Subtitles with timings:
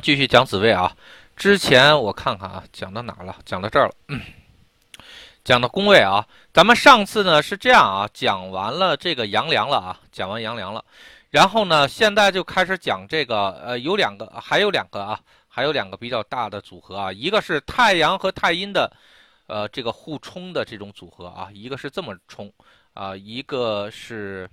[0.00, 0.96] 继续讲紫位啊，
[1.36, 3.36] 之前我看看啊，讲到哪了？
[3.44, 3.94] 讲到这儿了，
[5.44, 6.26] 讲到宫位啊。
[6.52, 10.84] 咱们上次呢是这样啊，讲完了这个阳梁了啊，讲完阳梁了，
[11.30, 18.90] 然后呢，现在就开始讲这个呃，有两个，还有两个啊，还有两个比较大的组合啊，一个是太阳和太阴的
[19.46, 22.50] 呃这个互冲的这种组合啊，一个是这么冲
[22.94, 24.48] 啊，一个是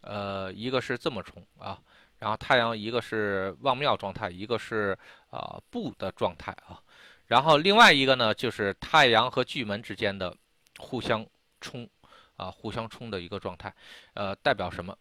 [0.00, 1.78] 呃一个是这么冲啊。
[2.18, 4.96] 然后太阳一个是旺庙状态，一个是
[5.30, 6.80] 啊不的状态啊，
[7.26, 10.34] 然后另外一个呢就是太阳和巨门之间的
[10.78, 11.24] 互相
[11.60, 11.88] 冲
[12.36, 13.72] 啊，互相冲的一个状态，
[14.14, 14.96] 呃，代表什么？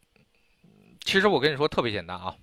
[1.05, 2.35] 其实我跟你说特别简单啊，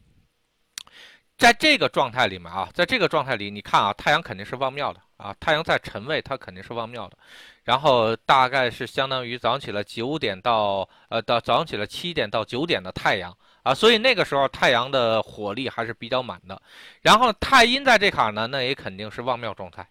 [1.37, 7.19] 在这个状态里面啊，在这个状态里，你看啊，太阳肯定是旺庙的啊，太阳在辰位，它肯定是旺庙的，
[7.65, 13.37] 然后大概是相当于早上起来九点到呃到早上起来七点到九点的太阳。
[13.63, 16.61] 啊，所以那个时候太阳的火力还是比较满的，
[17.01, 19.87] 然后太阴在这坎呢，那也肯定是旺庙状态，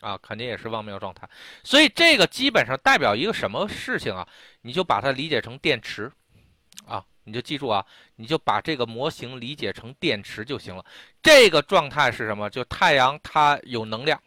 [0.00, 1.28] 啊，肯定也是旺庙状态。
[1.64, 4.26] 所以这个基本上代表一个什么事情啊？
[4.62, 6.10] 你就把它理解成电池，
[6.86, 10.84] 啊，你就记住啊，你就把这个模型理解成电池就行了。
[11.20, 12.48] 这个状态是什么？
[12.48, 14.22] 就太阳它有能量，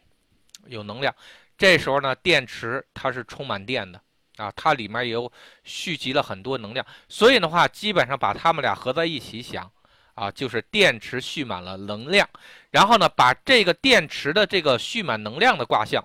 [0.66, 1.14] 有能量，
[1.56, 3.98] 这时候呢，电池它是充满电的。
[4.36, 5.30] 啊，它里面有
[5.62, 9.70] 蓄积了很多能量，所以的话，基本上把它们俩合在一起想，
[10.14, 12.26] 啊，就是电池蓄满了能量，
[12.70, 16.02] 然后呢，把这个电池的这个蓄满能量的卦象，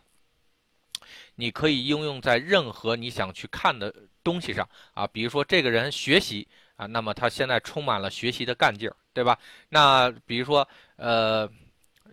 [1.36, 9.40] 你可以应用在任何你想去看的东西上啊，比如说这个人学习啊，那么他现在充满了学习的干劲儿，对吧？
[9.70, 11.50] 那比如说，呃，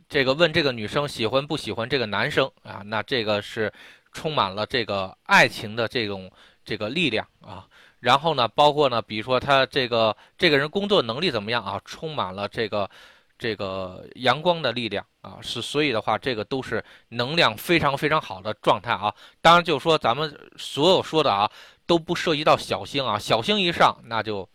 [0.08, 3.72] 这个问这个女生喜欢不喜欢这个男生啊，那这个是。
[4.14, 6.30] 充满了这个爱情的这种
[6.64, 7.66] 这个力量啊，
[8.00, 11.78] 然后呢，包括呢，比如说他这个这个人工作能力怎么样啊？
[11.84, 12.88] 充满了这个
[13.36, 19.14] 这个阳光的力量啊，是所以的话，这个都是能量非常非常好的状态啊。
[19.42, 21.50] 当然，就说咱们所有说的啊，
[21.84, 24.48] 都不涉及到小星啊，小星一上，那就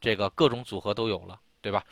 [0.00, 1.84] 这个各种组合都有了，对吧？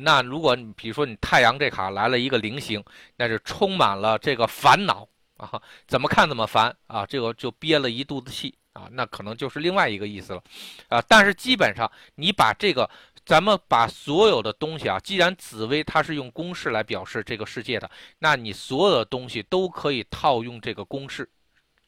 [0.00, 2.82] 那如果你比如说你太阳这卡来了一个零星，
[3.16, 5.06] 那是充满了这个烦恼。
[5.36, 7.04] 啊，怎么看怎么烦啊！
[7.04, 10.42] 这个就憋了一肚子气啊，那可能就是另外一个意思了，
[10.88, 11.02] 啊！
[11.08, 12.88] 但是基本上你把这个，
[13.26, 17.90] 咱们把所有的东西啊，既然紫薇它是用公式来表示这个世界的，
[18.20, 21.28] 那你所有的东西都可以套用这个公式，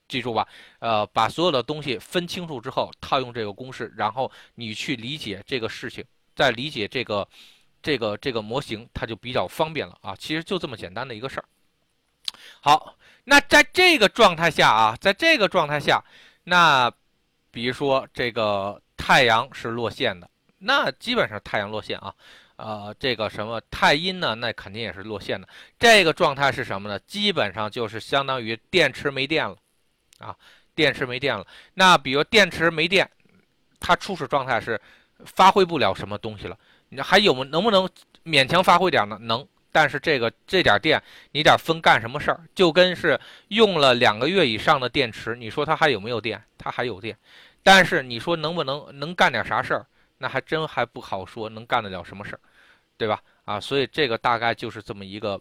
[0.09, 0.47] 记住吧？
[0.81, 6.05] 呃，把所有的东西分清楚之后，套用这个公式，然后你去理解这个事情，
[6.35, 7.27] 再理解这个
[7.81, 10.17] 这个这个模型，它就比较方便了啊！
[10.17, 11.45] 其实就这么简单的一个事儿。
[12.61, 12.97] 好。
[13.29, 16.01] 那在这个状态下啊，在这个状态下，
[16.45, 16.89] 那
[17.51, 22.15] 比如说这个太阳是落线的，那基本上太阳落线啊，
[22.55, 25.49] 呃，这个什么太阴呢，那肯定也是落线的。
[25.77, 26.97] 这个状态是什么呢？
[27.01, 29.57] 基本上就是相当于电池没电了，
[30.19, 30.37] 啊，
[30.77, 31.45] 电池没电了。
[31.75, 33.11] 那比如电池没电，
[33.81, 34.81] 它初始状态是
[35.25, 36.57] 发挥不了什么东西了，
[36.91, 37.91] 你还有能不能
[38.25, 39.19] 勉强发挥点呢？
[39.21, 39.45] 能。
[39.77, 40.99] 但是这个这点电
[41.33, 42.41] 你得分干什么事儿？
[42.55, 46.43] 就跟是用了两个月以上的电池，你说它还有没有电？
[46.57, 47.15] 它还有电，
[47.63, 49.87] 但是你说能不能能干点啥事儿？
[50.17, 52.41] 那还真还不好说，能干得了什么事儿，
[52.97, 53.21] 对吧？
[53.45, 55.39] 啊，所以这个大概就是这么一个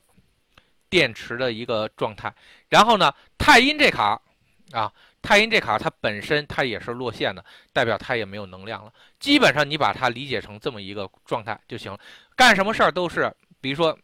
[0.90, 2.34] 电池的一个状态。
[2.68, 4.22] 然后呢，太阴这卡
[4.74, 4.92] 啊，
[5.22, 8.92] 太阴这卡它本身它也是落线的，代表它也没有能量了。
[9.18, 11.98] 基本上你把它理解成这么一个状态就行了，
[12.36, 13.98] 干什么事儿都是，比如说。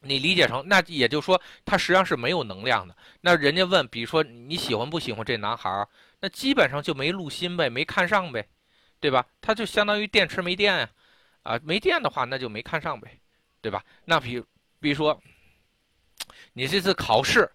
[0.00, 2.96] 你理解成那也就是说，他实际上是没有能量的。
[3.20, 5.88] 那人家问，比如说你喜欢不喜欢这男孩儿，
[6.20, 8.48] 那基本上就没入心呗，没看上呗，
[9.00, 9.26] 对吧？
[9.40, 10.90] 他就相当于电池没电呀，
[11.42, 13.18] 啊，没电的话那就没看上呗，
[13.60, 13.84] 对吧？
[14.04, 14.42] 那比
[14.78, 15.20] 比如说，
[16.52, 17.50] 你这次考试，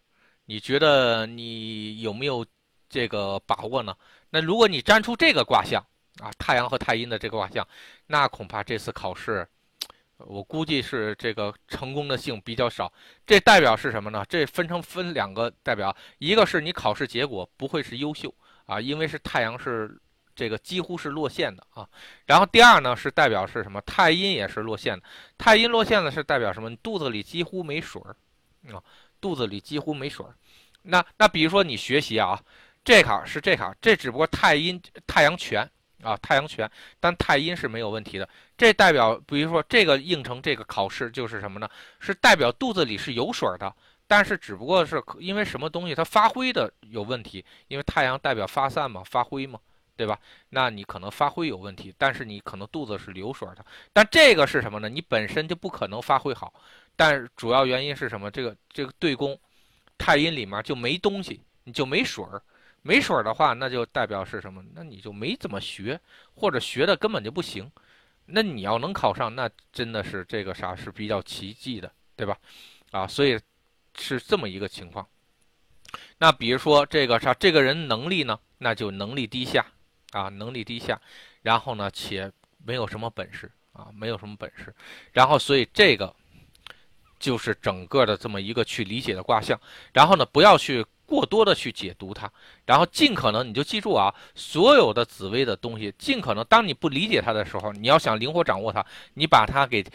[0.46, 2.46] 你觉得你有没有
[2.90, 3.96] 这个把握呢？
[4.30, 5.82] 那如果你占出这个卦象
[6.20, 7.66] 啊，太阳和太阴的这个卦象，
[8.06, 9.48] 那恐怕这次考试。
[10.26, 12.92] 我估计是这个成功的性比较少，
[13.26, 14.24] 这代表是什么呢？
[14.28, 18.34] 这分成分两个代表，一个是你考试结果不会是优秀
[18.66, 20.00] 啊，因为是太阳是
[20.36, 21.88] 这个几乎是落线的啊。
[22.26, 23.82] 然后第二呢是代表是什么？
[23.82, 25.04] 太阴也是落线的，
[25.38, 26.70] 太阴落线的是代表什么？
[26.70, 28.16] 你肚子里几乎没水儿
[28.74, 28.82] 啊，
[29.20, 30.34] 肚子里几乎没水儿。
[30.84, 32.42] 那那比如说你学习啊，
[32.84, 35.70] 这坎是这坎，这只不过太阴太阳全。
[36.04, 36.70] 啊，太阳全，
[37.00, 38.28] 但太阴是没有问题的。
[38.58, 41.70] 这代表，比如说这个应成这个考试就是什么呢？
[42.00, 43.74] 是代表肚子里是有水的，
[44.08, 49.60] 但是只不过是因为什么东西它发挥的有问题，因为太阳代表发散嘛，发挥嘛，
[49.96, 50.20] 对吧？
[50.50, 53.66] 那你可能发挥有问题，但是你可能肚子是流水的。
[53.92, 54.90] 但这个是什么呢？
[54.90, 56.54] 你本身就不可能发挥好，
[56.96, 58.30] 但主要原因是什么？
[58.30, 59.38] 这个这个对宫
[59.98, 62.42] 太阴里面就没东西，你就没水儿，
[62.84, 64.64] 没水的话，那就代表是什么？
[64.76, 66.00] 那你就没怎么学，
[66.36, 67.72] 或者学的根本就不行。
[68.28, 72.38] 那你要能考上，那真的是这个啥是比较奇迹的，对吧？
[72.92, 73.40] 啊，所以
[73.98, 75.08] 是这么一个情况。
[76.20, 79.66] 那比如说这个啥，这个人能力呢，那就能力低下。
[80.12, 81.02] 啊，能力低下，
[81.42, 82.32] 然后呢，且
[82.64, 84.72] 没有什么本事啊，没有什么本事，
[85.12, 86.16] 然后所以这个
[87.18, 89.60] 就是整个的这么一个去理解的卦象，
[89.92, 92.30] 然后呢，不要去过多的去解读它，
[92.66, 98.84] 然后尽可能你就记住啊，所有的紫薇的东西，尽可能当你不理解它的时候，你要想灵活掌握它，
[99.14, 99.86] 你把它给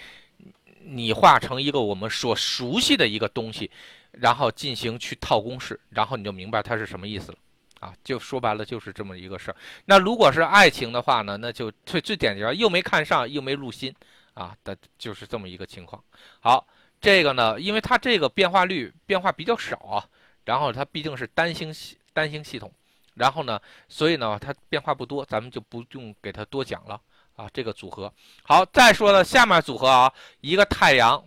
[0.85, 3.71] 拟化成一个我们所熟悉的一个东西，
[4.13, 7.39] 然后进行去套公式，然后你就明白它是什么意思了。
[7.81, 9.57] 啊，就说白了就是这么一个事儿。
[9.85, 13.95] 那如果是爱情的话呢，那就最最典型，又没看上，又没入心，
[14.35, 16.03] 啊，的就是这么一个情况。
[16.41, 16.67] 好，
[17.01, 20.03] 这个呢，因为它这个变化率变化比较少啊，
[20.49, 22.73] 然后它毕竟是单星系单星系统，
[23.13, 26.99] 然后呢，所以呢它变化不多，咱们就不用给它多讲了
[27.37, 27.47] 啊。
[27.53, 28.11] 这个组合
[28.45, 30.11] 好，再说了下面组合啊，
[30.41, 31.23] 一个太阳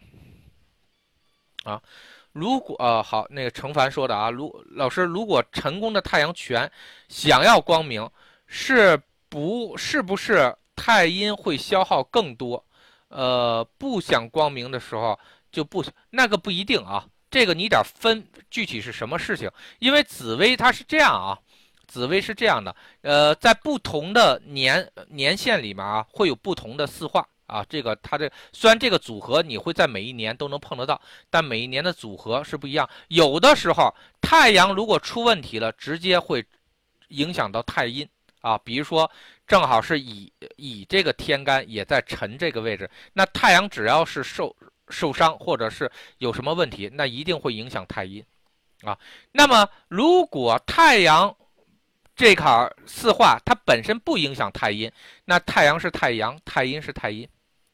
[1.66, 1.80] 啊。
[2.32, 6.72] 如果呃好，那个程凡说的啊，如老师，如果成功的太阳全
[7.08, 8.10] 想要光明，
[8.48, 12.66] 是不是不是太阴会消耗更多？
[13.10, 15.20] 呃，不想光明的时候
[15.52, 19.50] 就不那个不一定啊，这个你得分具体是什么事情，
[19.80, 21.40] 因为紫薇它是这样啊，
[21.88, 27.28] 紫薇是这样的，呃，在不同的年年限里面啊，会有不同的四化。
[27.48, 32.90] 啊，这个它这虽然这个组合你会在每一年都能碰得到，但每一年的组合是不一样。
[33.10, 36.46] 有的时候太阳如果出问题了，直接会
[37.10, 38.08] 影响到太阴
[38.40, 38.58] 啊。
[38.60, 39.12] 比如说
[39.46, 44.56] 正好是乙乙这个天干也在辰这个位置，那太阳只要是受
[44.92, 48.24] 受伤或者是有什么问题，那一定会影响太阴
[48.84, 48.98] 啊。
[49.32, 51.36] 那么如果太阳
[52.16, 54.92] 这坎四化它本身不影响太阴，
[55.26, 57.28] 那太阳是太阳，太阴是太阴。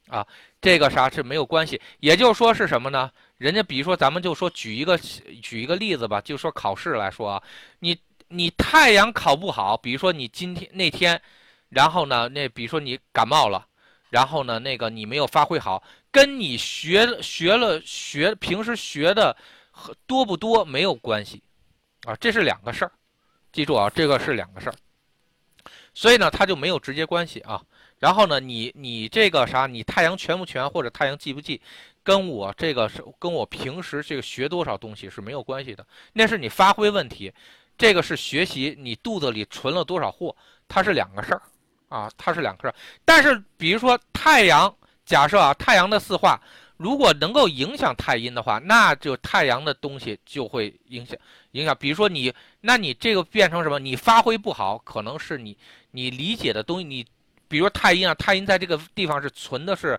[0.09, 0.25] 啊，
[0.61, 3.11] 这个啥是没有关系，也就是说是什么呢？
[3.37, 7.43] 人家比如说，咱们就说举一个举一个例子吧，就说考试来说啊，
[7.79, 7.99] 你
[8.29, 11.21] 你太阳考不好，比如说你今天那天，
[11.67, 13.67] 然后呢，那比如说你感冒了，
[14.09, 19.35] 然后呢，那个你没有发挥好，跟你学学了学平时学的
[20.05, 21.41] 多不多没有关系，
[22.05, 22.91] 啊，这是两个事儿，
[23.51, 24.75] 记住啊，这个是两个事儿，
[25.93, 27.61] 所以呢，它就没有直接关系啊。
[27.99, 31.59] 然后呢，你你这个啥，你太阳全不全或者太阳记不记，
[32.03, 37.33] 跟我这个是跟我平时这个学多少东西是没有关系的，那是你发挥问题，
[37.75, 40.35] 这个是学习你肚子里存了多少货，
[40.67, 41.41] 它是两个事儿
[41.89, 42.75] 啊，它是两个事儿。
[43.03, 44.71] 但是比如说太阳，
[45.07, 46.39] 假设啊，太阳的四化
[46.75, 51.17] 如果能够影响太阴的话，那就太阳的东西就会影响
[51.53, 51.75] 影响。
[51.79, 52.31] 比如说你，
[52.61, 53.79] 那你这个变成什么？
[53.79, 55.57] 你发挥不好，可能是你
[55.89, 57.03] 你理解的东西你。
[57.49, 59.97] 比如太阴啊，太阴在这个地方是存的是，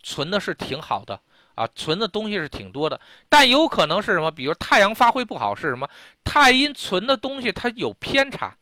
[0.00, 1.18] 存的是挺好的
[1.56, 4.30] 啊，存的东西是挺多的，但有可能是什么？
[4.30, 5.90] 比如太阳发挥不好是什么？
[6.22, 8.56] 太阴存的东西它有偏差，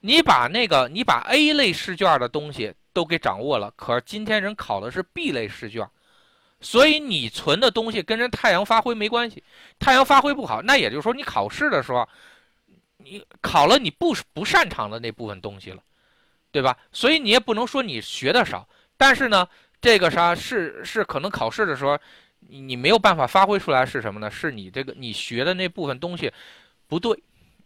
[0.00, 5.88] 你把那个你把 A 类试卷的东西都给掌握了，可是今天人考的是 B 类试卷，
[6.60, 9.42] 所以你存的东西跟人太阳发挥没关系，
[9.78, 12.08] 太阳发挥不好，那也就是说你考试的时候，
[12.98, 15.82] 你考了你不不擅长的那部分东西了。
[16.52, 16.76] 对吧？
[16.90, 19.46] 所以你也不能说你学的少，但是呢，
[19.80, 21.96] 这个啥是是可能考试的时候，
[22.40, 24.28] 你你没有办法发挥出来是什么呢？
[24.28, 26.28] 是你这个你学的那部分东西
[26.88, 27.16] 不对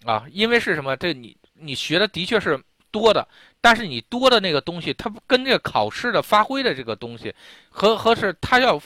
[0.04, 0.94] 啊，因为是什么？
[0.98, 3.26] 这你你学的的确是多的，
[3.64, 7.35] 但是你多的那个东西，它跟这个考试的发挥的这个东西
[7.71, 8.78] 和和是它要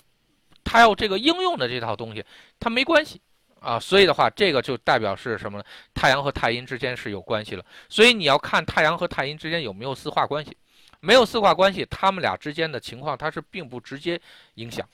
[0.62, 2.24] 它要这个应用的这套东西，
[2.60, 3.20] 它没关系。
[3.58, 5.64] 啊，所以的话，这个就代表是什么呢？
[5.92, 7.64] 太阳和太阴之间是有关系了。
[7.88, 10.56] 所以你要看太阳和太阴之间有没有四化关系，
[11.00, 14.20] 没有四化关系，他们俩之间的情况它是并不直接
[14.54, 14.88] 影响，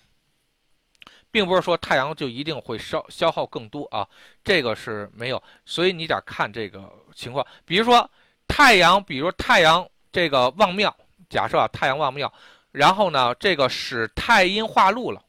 [1.30, 4.08] 并不是说太阳就一定会消消耗更多啊，
[4.42, 5.42] 这个是没有。
[5.66, 8.10] 所以你得看这个情况，比如说
[8.48, 10.94] 太阳，比如太阳这个旺庙，
[11.28, 12.32] 假设啊太阳旺庙，
[12.72, 15.22] 然后呢这个使太阴化禄了，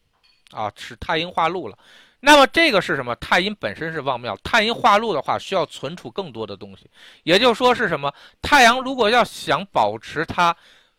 [0.51, 1.77] 啊使太阴化禄了。
[2.19, 3.15] 那么这个是什么？
[3.17, 6.89] 太阴本身是旺庙，太阴化禄的话，需要存储更多的东西。
[7.22, 8.12] 也就是说是什么？
[8.41, 10.55] 太阳如果要想保持它，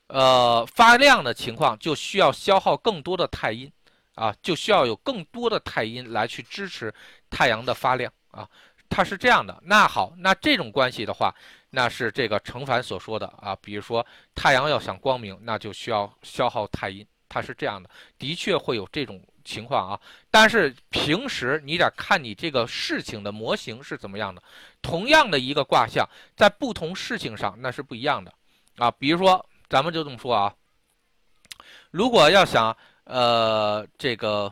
[0.06, 3.68] 呃发亮的情况，就需要消耗更多的太阴，
[4.14, 6.94] 啊，就需要有更多的太阴来去支持
[7.28, 8.48] 太阳的发亮啊。
[8.88, 9.60] 它是这样的。
[9.64, 11.34] 那好，那这种关系的话，
[11.76, 13.54] 那是这个程凡所说的啊。
[13.60, 14.04] 比如说
[14.34, 20.00] 太阳要想光明，那就需要消耗太阴，它是这样的，的确会有这种情况啊。
[20.30, 24.42] 但是平时你得看你这个事情的模型是怎么样的。
[24.80, 28.32] 同样的一个卦象，在不同事情上那是不一样的
[28.78, 28.90] 啊。
[28.90, 30.54] 比如说，咱们就这么说啊，
[31.90, 34.50] 如果要想呃这个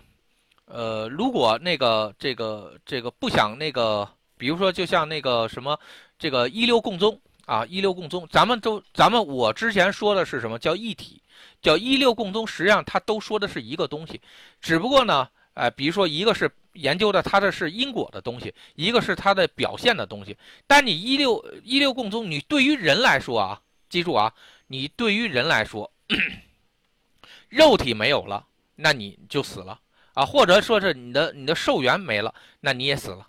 [0.66, 5.78] 呃，如果那个这个这个不想那个，比如说就像那个什么
[6.18, 10.58] 这个一六共宗啊，一六共宗，咱们都咱们我之前说的是什么？
[10.58, 11.20] 叫一体，
[11.62, 14.20] 叫一六共宗，实际上它都说的是一个东西，
[14.60, 16.50] 只不过呢，哎，比如说一个是。
[16.74, 20.36] 研究的它的是因果的东西，一个是它的表现的东西。
[20.66, 24.34] 但你一六一六共宗，你对于人来说啊，记住啊，
[24.66, 25.88] 你对于人来说，
[27.48, 28.44] 肉体没有了，
[28.74, 29.78] 那你就死了。
[30.14, 33.24] 啊，或者说是你的你的寿元没了，那你也死了，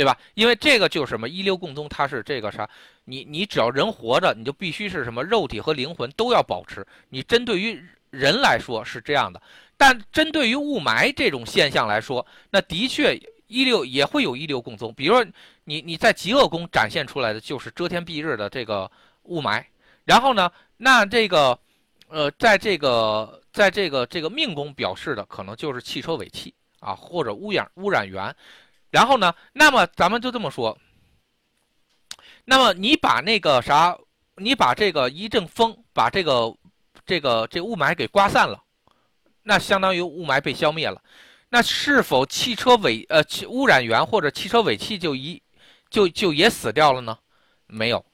[0.00, 0.16] 对吧？
[0.32, 2.66] 因为这个就是什么一六共宗，它是这个啥？
[3.04, 6.86] 你你只要人活着，你就必须是什么肉体和灵魂都要保持。
[7.10, 7.78] 你针对于
[8.08, 9.42] 人来说是这样的。
[9.76, 13.14] 但针对于雾霾这种现象来说，那的确
[13.46, 14.90] 一六也会有一六共宗。
[14.94, 15.26] 比如说，
[15.64, 18.90] 你你在极恶宫展现出来的就是遮天蔽日的这个
[19.24, 19.62] 雾霾，
[20.06, 21.58] 然后呢，那这个，
[22.08, 28.34] 呃，在这个在这个这个命宫表示的可能就是汽车尾气啊，或者污染污染源。
[28.90, 30.76] 然后呢，那么咱们就这么说，
[32.44, 33.96] 那么你把那个啥，
[34.36, 36.54] 你把这个一阵风把这个
[37.06, 38.62] 这个这雾霾给刮散了。
[39.42, 41.02] 那相当于雾霾被消灭了，
[41.48, 45.42] 那是否汽车尾呃污染源或者汽车尾气就一
[45.88, 47.18] 就就也死掉了呢？
[47.66, 48.04] 没有，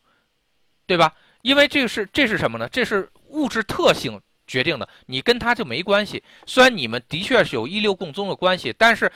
[0.87, 1.12] 对吧？
[1.42, 2.68] 因为这是这是什么呢？
[2.68, 6.23] 这是物质特性决定的，你跟他就没关系。
[6.47, 9.11] 虽然你们的确是有一六共宗的关系，但是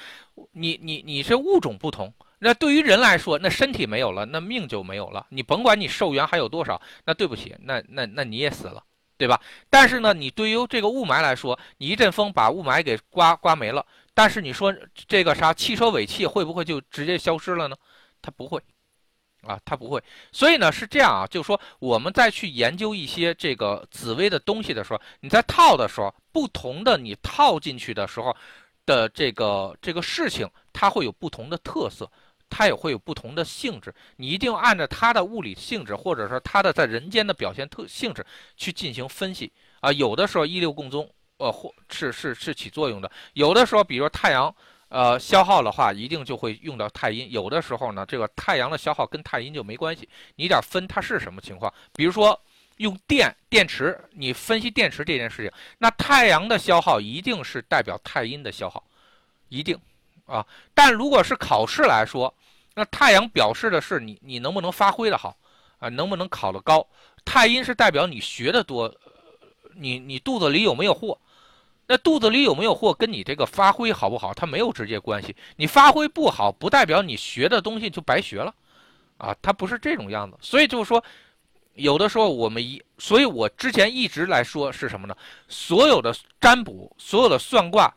[0.53, 2.13] 你你你是物种不同。
[2.39, 5.27] 那对于人来说，那身体没有了，那命就没有了。
[5.31, 8.83] 你甭管你寿元还有多少，那对不起，那那那你也死了。
[9.17, 9.39] 对吧？
[9.69, 13.85] 但是呢，你对于这个雾霾来说，你一阵风把雾霾给刮刮没了。
[14.15, 14.75] 但是你说
[15.07, 17.77] 这个啥汽车尾气会不会就直接消失了呢？
[18.23, 18.59] 它不会，
[19.43, 20.03] 啊，它不会。
[20.33, 28.37] 所以呢是这样啊，就是说我们再去研究一些这个紫微的东西的时候，你在套的时候，不同的你套进去的时候
[28.87, 32.11] 的这个这个事情，它会有不同的特色。
[32.53, 39.93] 它也会有不同的性质，你一定要按照它的物理性质，或者说它的在人间的表现特性质去进行分析啊。
[39.93, 44.53] 有的时候一六共宗，呃，或是是是起作用的；有的时候，比如说太阳，
[44.91, 47.31] 呃，消耗的话，一定就会用到太阴。
[47.31, 51.73] 有的时候呢，这个太阳的消耗跟太阴就没关系，你得分它是什么情况。
[51.95, 52.39] 比如说
[52.79, 58.83] 用电电池，你分析电池这件事情，那太阳的消耗一定是代表太阴的消耗，
[59.49, 59.79] 一定
[60.27, 60.45] 啊。
[60.75, 62.35] 但如果是考试来说，
[62.75, 65.37] 那太阳表示的是你你能不能发挥的好
[65.79, 66.85] 啊，能不能考得高？
[67.25, 68.93] 太阴是代表你学的多，
[69.77, 71.17] 你你肚子里有没有货？
[71.93, 75.35] 那肚子里有没有货跟你这个发挥好不好，它没有直接关系。
[75.57, 78.55] 你发挥不好，不代表你学的东西就白学了，
[79.17, 80.39] 啊，它不是这种样子。
[80.41, 81.03] 所以就是说，
[81.75, 85.17] 有的时候我们一，所以我之前一直来说是什么呢？
[85.49, 87.93] 所有的占卜，所有的算卦。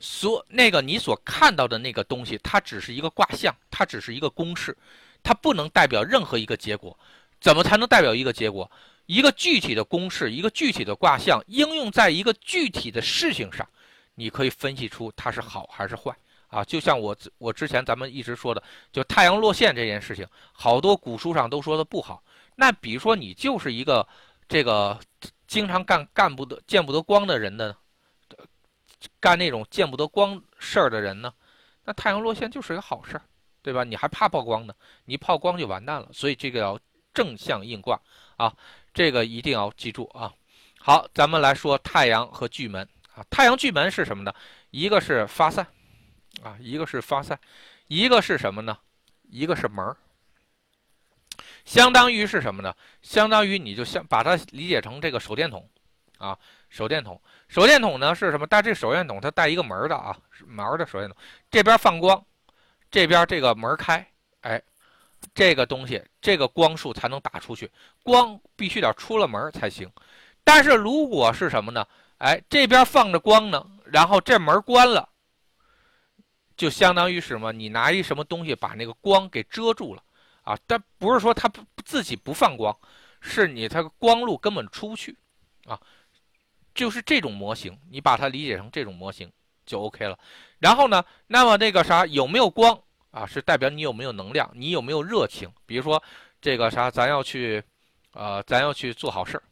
[0.00, 4.74] 所那个你所看到的那个东西，它只是一个卦象，它只是一个公式，
[5.22, 6.98] 它不能代表任何一个结果。
[7.42, 8.70] 怎么才能代表一个结果？
[9.06, 13.68] 一个具体的公式，一个具体的卦象，应用在一个具体的事情上，
[14.14, 16.14] 你可以分析出它是好还是坏
[16.48, 16.64] 啊。
[16.64, 22.22] 就像我我之前咱们一直说的，就太阳落线这件事情，好多古书上都说的不好。
[22.54, 24.06] 那比如说你就是一个
[24.48, 24.98] 这个
[25.46, 27.76] 经常干干不得见不得光的人呢？
[29.18, 31.32] 干那种见不得光事儿的人呢，
[31.84, 33.22] 那太阳落线就是一个好事儿，
[33.60, 33.82] 对吧？
[33.82, 34.72] 你还怕曝光呢？
[35.06, 36.08] 你曝光就完蛋了。
[36.12, 36.78] 所以这个要
[37.12, 38.00] 正向应卦
[38.36, 38.54] 啊，
[38.92, 40.32] 这个一定要记住啊。
[40.78, 43.24] 好，咱们来说太阳和巨门啊。
[43.30, 44.34] 太阳巨门是什么呢？
[44.70, 45.66] 一个是发散
[46.42, 47.38] 啊，一个是发散，
[47.86, 48.76] 一个是什么呢？
[49.30, 49.96] 一个是门儿。
[51.64, 52.74] 相当于是什么呢？
[53.02, 55.68] 相当于你就像把它理解成这个手电筒
[56.18, 56.38] 啊。
[56.68, 58.46] 手电筒，手电筒呢是什么？
[58.46, 61.14] 但这手电筒它带一个门的啊，门的手电筒，
[61.50, 62.24] 这边放光，
[62.90, 64.06] 这边这个门开，
[64.40, 64.60] 哎，
[65.34, 67.70] 这个东西这个光束才能打出去，
[68.02, 69.90] 光必须得出了门才行。
[70.44, 71.86] 但是如果是什么呢？
[72.18, 75.08] 哎，这边放着光呢，然后这门关了，
[76.56, 77.52] 就相当于什么？
[77.52, 80.02] 你拿一什么东西把那个光给遮住了
[80.42, 80.56] 啊？
[80.66, 82.76] 但不是说它不自己不放光，
[83.20, 85.16] 是你它光路根本出不去
[85.66, 85.80] 啊。
[86.74, 89.30] 就是这种模型，你把它理解成这种模型
[89.66, 90.18] 就 OK 了。
[90.58, 92.80] 然后呢，那么那个啥有没有光
[93.12, 93.24] 啊？
[93.24, 95.48] 是代表你有没有能量，你有没有热情。
[95.64, 96.02] 比如说
[96.40, 97.62] 这个啥，咱要去，
[98.14, 99.42] 呃，咱要去做好事儿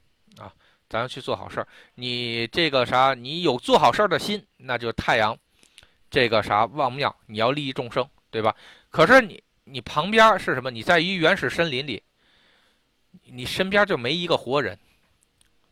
[0.43, 0.53] 啊，
[0.89, 1.69] 咱要去做好事儿。
[1.95, 5.39] 你这个啥，你有做好事儿的心，那就太阳，
[6.11, 8.57] 这个啥旺庙，你要利益众生，对吧？
[8.91, 10.71] 可是你你旁边是什么？
[10.71, 12.03] 你在于原始森林里，
[13.25, 14.77] 你身边就没一个活人，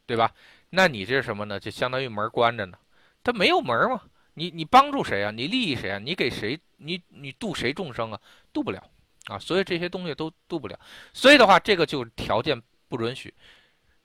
[0.06, 0.30] 对吧？
[0.70, 1.58] 那你这是什么呢？
[1.58, 2.78] 就相当于门关着呢，
[3.24, 4.02] 它没有门嘛。
[4.38, 5.32] 你你帮助谁啊？
[5.32, 5.98] 你利益谁啊？
[5.98, 6.58] 你给谁？
[6.76, 8.20] 你你度谁众生啊？
[8.52, 8.80] 度不了
[9.26, 9.36] 啊！
[9.38, 10.78] 所以这些东西都度不了。
[11.12, 13.34] 所以的话，这个就条件不允许。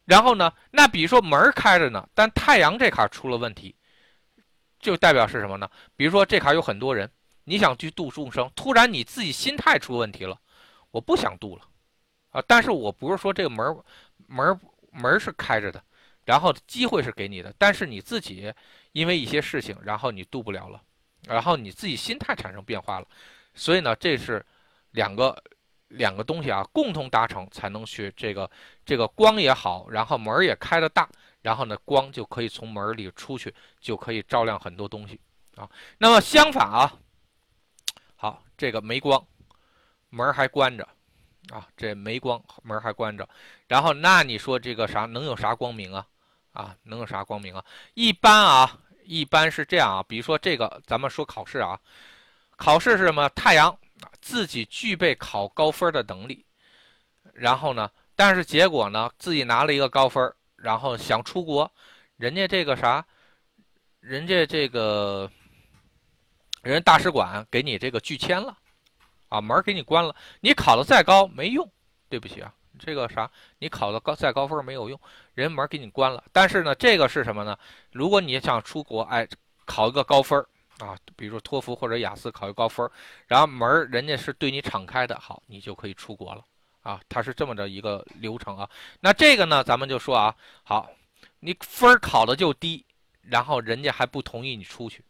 [0.06, 3.76] 然后呢，那比如说门开着呢，但太阳这卡出了问题，
[4.80, 5.70] 就代表是什么呢？
[5.96, 7.08] 比如说这卡有很多人，
[7.44, 10.36] 你想去度众生，突然你自己心态出问题了，
[10.90, 11.62] 我不想度了
[12.32, 12.44] 啊！
[12.48, 13.78] 但是我不是说这个门
[14.28, 14.60] 门
[14.92, 15.82] 门是开着的。
[16.26, 18.50] 然后机会是给你的，但是你自己
[18.94, 20.82] 因为一些事情，然后你渡不了了，
[21.28, 23.08] 然后你自己心态产生变化了，
[23.54, 24.44] 所以呢，这是
[24.92, 25.44] 两个
[25.90, 28.50] 两个东西啊，共同达成才能去这个
[28.86, 31.10] 这个光也好，然后门也开的大，
[31.42, 35.20] 然后呢光就可以从门里出去，就可以照亮很多东西
[35.56, 35.70] 啊。
[35.98, 36.94] 那么相反啊，
[38.16, 39.24] 好，这个没光，
[40.10, 40.88] 门还关着
[41.50, 43.28] 啊，这没光，门还关着，
[43.68, 46.08] 然后那你说这个啥能有啥光明啊？
[46.54, 47.66] 啊，能有啥光明啊？
[47.96, 50.04] 一般啊，一般是这样啊。
[50.08, 51.80] 比如说这个，咱们说考试啊，
[52.56, 53.30] 考试是什么？
[53.30, 53.78] 太阳
[54.22, 56.46] 自己具备考高分的能力，
[57.34, 61.72] 然后呢，但是结果呢，自己拿了一个高分，然后想出国，
[62.18, 63.06] 人家这个啥，
[64.00, 65.30] 人家这个，
[66.62, 68.58] 人大使馆给你这个拒签了，
[69.30, 71.70] 啊，门给你关了，你考的再高没用，
[72.10, 72.54] 对不起啊。
[72.80, 75.00] 这个啥，你考的高再高分没有用，
[75.36, 76.24] 人门给你关了。
[76.32, 77.58] 但是呢，这个是什么呢？
[77.92, 79.28] 如果你想出国，哎，
[79.66, 80.40] 考一个高分
[80.80, 82.90] 啊，比如说托福或者雅思考一个高分，
[83.28, 86.44] 然后门人家是对你敞开的，好，你就可以出国了
[86.82, 87.00] 啊。
[87.08, 88.70] 它是这么着一个流程啊。
[89.00, 90.90] 那这个呢，咱们就说啊，好，
[91.40, 92.86] 你分考的就低，
[93.22, 95.04] 然后人家还不同意你出去，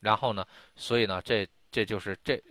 [0.00, 2.42] 然后呢，所以呢，这这就是这。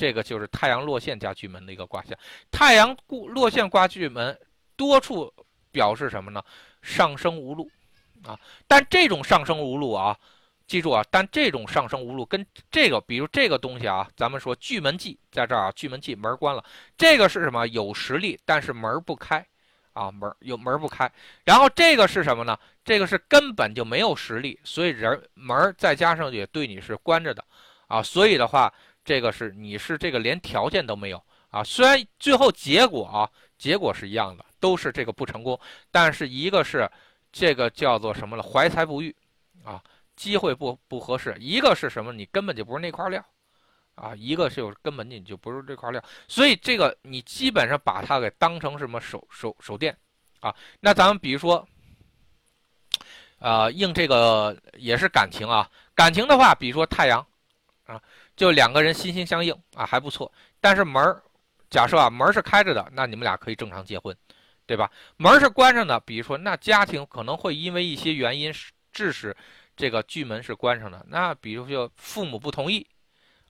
[0.00, 2.18] 这个就是太阳落线加巨门的一个卦象，
[2.50, 2.96] 太阳
[3.34, 4.34] 落线挂巨门，
[4.74, 5.30] 多处
[5.70, 6.42] 表示什么呢？
[6.80, 7.70] 上升无路，
[8.24, 10.16] 啊，但这种上升无路啊，
[10.66, 16.64] 记住啊，但这种上升无路跟这个，比如这个东西啊，咱们说巨门忌在这儿啊，巨门忌门关了，
[16.96, 17.66] 这个是什么？
[17.66, 19.46] 有实力，但是门不开，
[19.92, 21.12] 啊，门有门不开。
[21.44, 22.58] 然后这个是什么呢？
[22.82, 27.44] 这个是根本就没有实力，所以人门再加上也对你是关着的，
[27.86, 28.72] 啊，所以的话。
[29.04, 35.58] 这个是你是这个连条件都没有啊，虽然最后结果啊结果是一样的，都是这个不成功，
[35.90, 36.88] 但是一个是
[37.32, 39.14] 这个叫做什么了，怀才不遇
[39.64, 39.82] 啊，
[40.16, 43.24] 机会不不合适；一个是什么，你根本就不是那块料
[43.96, 49.96] 啊，一个是有根本你就不是这块料，所以这个你基本上把它给当成什么手手手电
[50.40, 50.54] 啊。
[50.78, 51.66] 那咱们比如说，
[53.38, 57.26] 呃，应这个也是感情啊，感情的话，比如说太阳
[57.86, 58.00] 啊。
[58.40, 60.32] 就两个人心心相印啊，还不错。
[60.62, 61.22] 但是门儿，
[61.68, 64.16] 假设啊门是开着的，那你们俩可以正常结婚，
[64.64, 64.90] 对吧？
[65.18, 68.50] 门是关上的，比如说那家庭可能会因为一些原因
[68.92, 69.36] 致使
[69.76, 71.04] 这个巨门是关上的。
[71.10, 72.86] 那比如说父母不同意，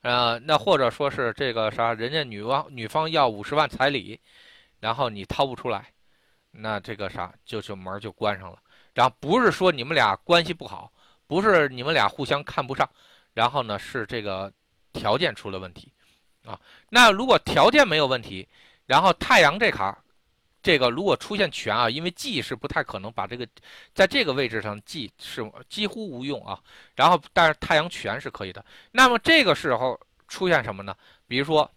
[0.02, 4.18] 呃，那或者说是这个啥，人家女方女方要五十万彩礼，
[4.80, 5.86] 然后你掏不出来，
[6.50, 8.58] 那这个啥就就门就关上了。
[8.92, 10.92] 然后不是说你们俩关系不好，
[11.28, 12.90] 不是你们俩互相看不上，
[13.34, 14.52] 然后呢是这个。
[14.92, 15.92] 条件出了问题，
[16.44, 18.48] 啊，那如果条件没有问题，
[18.86, 19.96] 然后太阳这卡，
[20.62, 23.46] 这个如果出现全啊，因为忌是不太可能把这个
[23.94, 26.58] 在这个位置上忌是几乎无用啊，
[26.96, 28.64] 然后但是太阳全是可以的。
[28.90, 29.98] 那么这个时候
[30.28, 30.94] 出现什么呢？
[31.26, 31.70] 比如说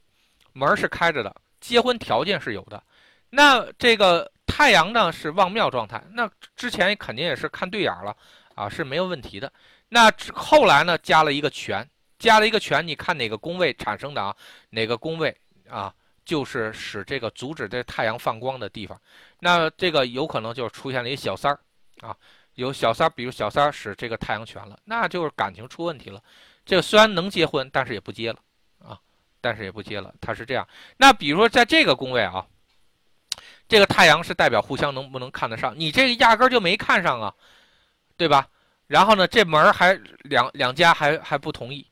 [0.54, 2.82] 门是开着的，结婚条件是有的，
[3.30, 8.16] 那这个太阳呢是旺庙状态，那之前肯定也是看对眼了
[8.56, 9.54] 啊，是没有问题的。
[9.90, 11.88] 那后来呢加了一个全。
[12.24, 14.34] 加了一个权，你看哪个宫位产生的啊？
[14.70, 15.36] 哪个宫位
[15.70, 15.94] 啊？
[16.24, 18.98] 就是使这个阻止这太阳放光的地方。
[19.40, 21.60] 那这个有可能就出现了一小三儿
[22.00, 22.16] 啊，
[22.56, 26.24] 有小三儿，比如小三儿使这个太阳权了，那就是感情出问题了。
[26.66, 28.40] 这个虽然能结婚，但是也不结了
[28.80, 28.98] 啊，
[29.42, 30.14] 但是也不结了。
[30.22, 30.66] 它是这样。
[30.96, 32.48] 那比如说在这个宫位啊，
[33.68, 37.36] 这个太阳是代表互相能不能看得上，你这个压根就没看上啊，
[38.16, 38.48] 对吧？
[38.88, 41.86] 然后呢，这门还两两家还还不同意。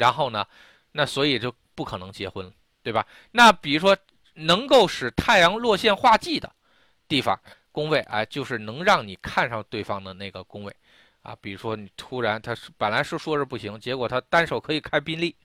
[0.00, 0.46] 然后呢，
[0.92, 2.50] 那所以就不可能结婚了，
[2.82, 3.06] 对吧？
[3.32, 3.94] 那比如说
[4.32, 6.50] 能够使太阳落线化忌的
[7.06, 7.38] 地方
[7.70, 10.74] 宫位，哎，就是能让你看上对方的那个宫位，
[11.20, 15.36] 啊，比如说你突然他本来是说是不行，结果他单手可以开宾利，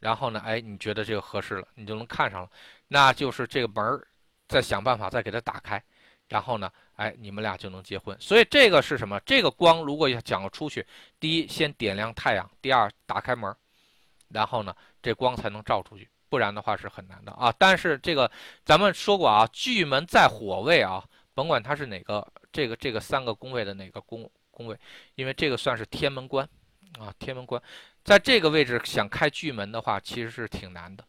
[0.00, 2.50] 然后呢，哎，你觉得这个合适了，你就能看上了，
[2.88, 4.06] 那就是这个门儿
[4.48, 5.82] 再想办法再给它打开，
[6.28, 8.14] 然后呢，哎，你们俩就能结婚。
[8.20, 9.18] 所以这个是什么？
[9.24, 10.86] 这个光如果要讲要出去，
[11.18, 13.56] 第一先点亮太阳，第二打开门儿，
[14.28, 17.52] 然后呢，这光才能照出去，不然的话是很难的啊。
[17.58, 18.30] 但是这个
[18.64, 24.78] 咱们说过啊，巨门在火位啊，甭管它是哪个，这个这个三个宫位的哪个宫宫位，
[25.14, 26.48] 因为这个算是天门关
[26.98, 27.62] 啊，天门关，
[28.04, 31.04] 在这个位置想开巨门的话，其实是挺难的，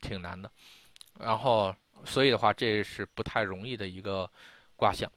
[0.00, 0.50] 挺难的。
[1.20, 1.74] 然后。
[2.04, 4.30] 所以的话，这是不太容易的一个
[4.76, 5.10] 卦象。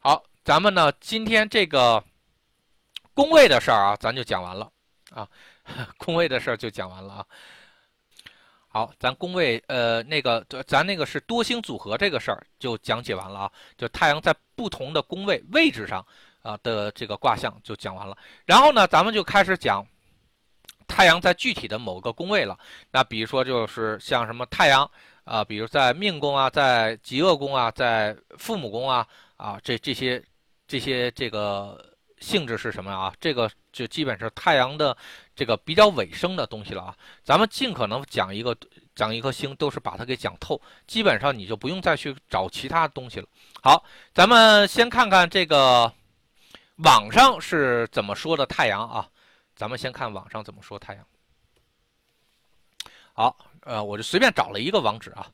[0.00, 2.02] 好，咱们呢今天这个
[3.12, 4.72] 宫位的事儿啊，咱就讲完了
[5.10, 5.28] 啊，
[5.98, 7.26] 宫位的事儿就讲完了啊。
[8.68, 16.04] 好，咱宫位呃那个咱那个是多星组合这个事儿就讲解完了啊，就太阳在不同的宫位位置上
[16.42, 18.16] 啊的这个卦象就讲完了。
[18.44, 19.86] 然后呢，咱们就开始讲
[20.86, 22.58] 太阳在具体的某个宫位了。
[22.90, 24.90] 那比如说就是像什么太阳。
[25.28, 30.24] 啊，比如在命宫啊，在极恶宫啊，在父母宫啊，啊，这这些
[30.66, 31.84] 这些这个
[32.20, 33.12] 性质是什么啊？
[33.20, 34.96] 这个就基本是太阳的
[35.34, 36.96] 这个比较尾声的东西了啊。
[37.22, 38.56] 咱们尽可能讲一个
[38.94, 43.26] 讲一颗星，都是把它给讲透，基本上你就不用再去找其他东西了。
[43.62, 45.92] 好，咱们先看看这个
[46.76, 49.08] 网上是怎么说的太阳啊？
[49.54, 51.06] 咱们先看网上怎么说太阳。
[53.12, 53.36] 好。
[53.62, 55.30] 呃，我就随便找了一个网址啊，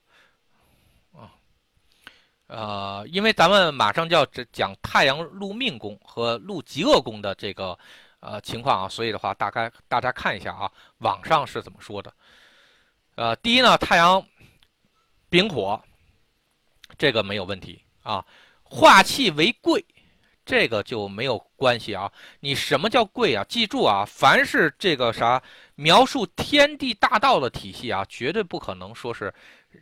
[2.46, 7.78] 呃，因为咱们马上就要讲太阳入命宫和入极恶宫的这个
[8.20, 12.12] 呃情况啊，所以的话，大概大家看一下啊，网上是怎么说的。
[13.14, 14.24] 呃，第一呢，太阳
[15.28, 15.83] 丙火，
[16.98, 18.24] 这个没有问题啊，
[18.62, 19.85] 化气为贵。
[20.46, 22.12] 这个就没有关系啊！
[22.40, 23.42] 你什么叫贵啊？
[23.48, 25.42] 记住啊，凡是这个啥
[25.74, 29.33] 描述天地大道的体系啊，绝对不可能说是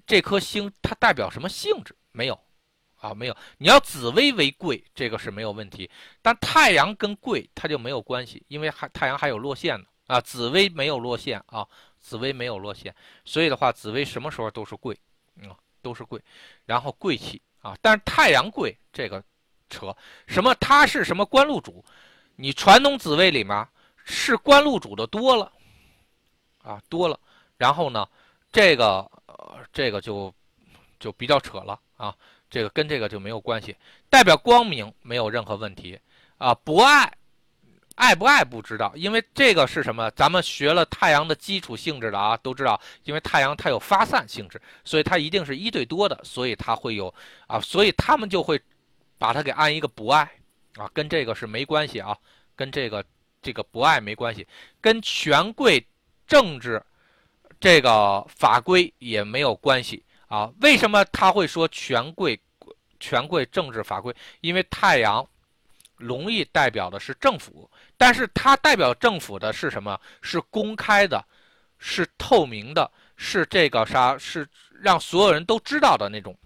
[0.07, 2.41] 这颗星它代表什么性质，没有
[3.03, 3.37] 啊，没有。
[3.59, 5.91] 你要紫薇为贵，这个是没有问题，
[6.23, 11.67] 但太阳跟贵它就没有关系，因为还太阳还有落线呢啊，紫薇没有落线啊，
[12.01, 14.97] 紫薇没有落线，所以的话，紫薇什么时候都是贵，
[15.37, 16.23] 嗯，都是贵，
[16.65, 19.23] 然后贵气啊，但是太阳贵这个。
[19.75, 20.55] 扯什么？
[20.57, 21.83] 他是什么官禄主？
[22.37, 23.67] 你传统紫薇里面
[24.05, 25.51] 是官禄主的多了
[26.63, 27.19] 啊，多了。
[27.57, 28.07] 然后呢，
[28.53, 30.31] 这个呃，这个就
[31.01, 32.15] 就比较扯了啊。
[32.53, 33.75] 这个跟这个就没有关系，
[34.09, 35.99] 代表光明没有任何问题
[36.39, 36.55] 啊。
[36.55, 37.13] 博爱，
[37.97, 40.09] 爱不爱不知道，因为这个是什么？
[40.13, 47.13] 咱们学了太阳的基础性质的啊，都知道，因为太阳它有发散性质，所以它一定是一对多的，所以它会有
[47.49, 48.61] 啊，所以他们就会。
[49.19, 50.29] 把它给按一个不爱
[50.75, 52.19] 啊，跟这个是没关系啊，
[52.57, 53.05] 跟这个
[53.41, 54.45] 这个不爱没关系，
[54.81, 55.87] 跟权贵
[56.27, 56.83] 政治
[57.61, 60.51] 这个法规也没有关系啊。
[60.61, 62.41] 为什么他会说权贵
[62.99, 64.15] 权贵政治法规？
[64.41, 65.27] 因为太阳
[65.97, 70.01] 容易代表的是政府，但是它代表政府的是什么？
[70.21, 71.23] 是公开的，
[71.79, 74.17] 是透明的，是这个啥？
[74.17, 74.49] 是
[74.81, 76.37] 让所有人都知道的那种。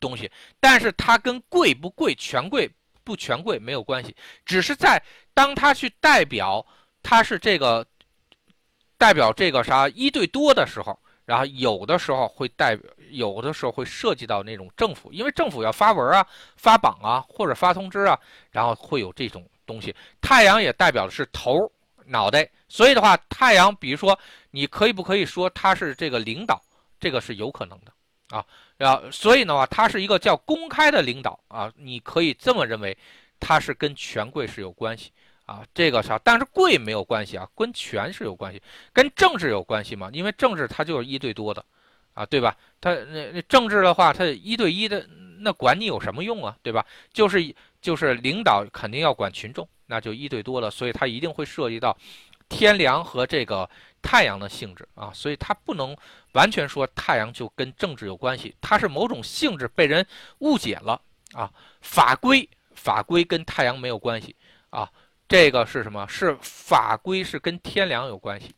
[0.00, 2.70] 东西，但是它跟贵不贵、权贵
[3.04, 6.64] 不权贵没有关系，只是在当他去代表
[7.02, 7.86] 他是这个
[8.98, 18.18] 代表这个啥一对多的时候，然后有的时候会代表，有的时候会涉及到那种政府，因为政府要发文啊、发榜啊或者发通知啊，
[18.50, 19.94] 然后会有这种东西。
[20.20, 21.70] 太阳也代表的是头
[22.06, 24.18] 脑袋，所以的话，太阳，比如说
[24.50, 26.62] 你可以不可以说他是这个领导，
[27.00, 28.44] 这个是有可能的啊。
[28.78, 32.96] 啊，所以的话，他是一个叫公开的领导啊，你可以这么认为，
[33.38, 35.12] 他是跟权贵是有关系
[35.46, 36.18] 啊，这个啥？
[36.24, 40.10] 但是贵没有关系啊，跟权是有关系，跟政治有关系嘛？
[40.12, 41.64] 因为政治它就是一对多的，
[42.14, 42.56] 啊，对吧？
[42.80, 45.06] 它那那政治的话，它一对一的，
[45.40, 46.56] 那管你有什么用啊？
[46.62, 46.84] 对吧？
[47.12, 51.96] 就是就是领导肯定要管群众，那就一对多了，所以它一定会涉及到
[52.48, 53.68] 天梁和这个。
[54.06, 55.96] 太阳的性质啊，所以它不能
[56.32, 60.06] 完全说太阳就跟政治有关系，它是某种性质被人
[60.40, 61.00] 误解了
[61.32, 61.50] 啊。
[61.80, 64.36] 法规法规跟太阳没有关系
[64.68, 64.86] 啊，
[65.34, 66.06] 这个是什么？
[66.06, 68.54] 是法规是跟天梁有关系，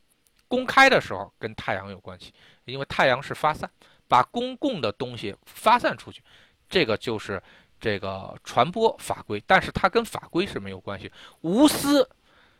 [0.46, 2.34] 公开的时候跟太阳有关系，
[2.66, 3.70] 因为太阳是发散，
[4.06, 6.22] 把公共的东西发散出去，
[6.68, 7.42] 这个就是
[7.80, 11.10] 这个传播法规，但是它跟法规是没有关系，
[11.40, 12.06] 无私。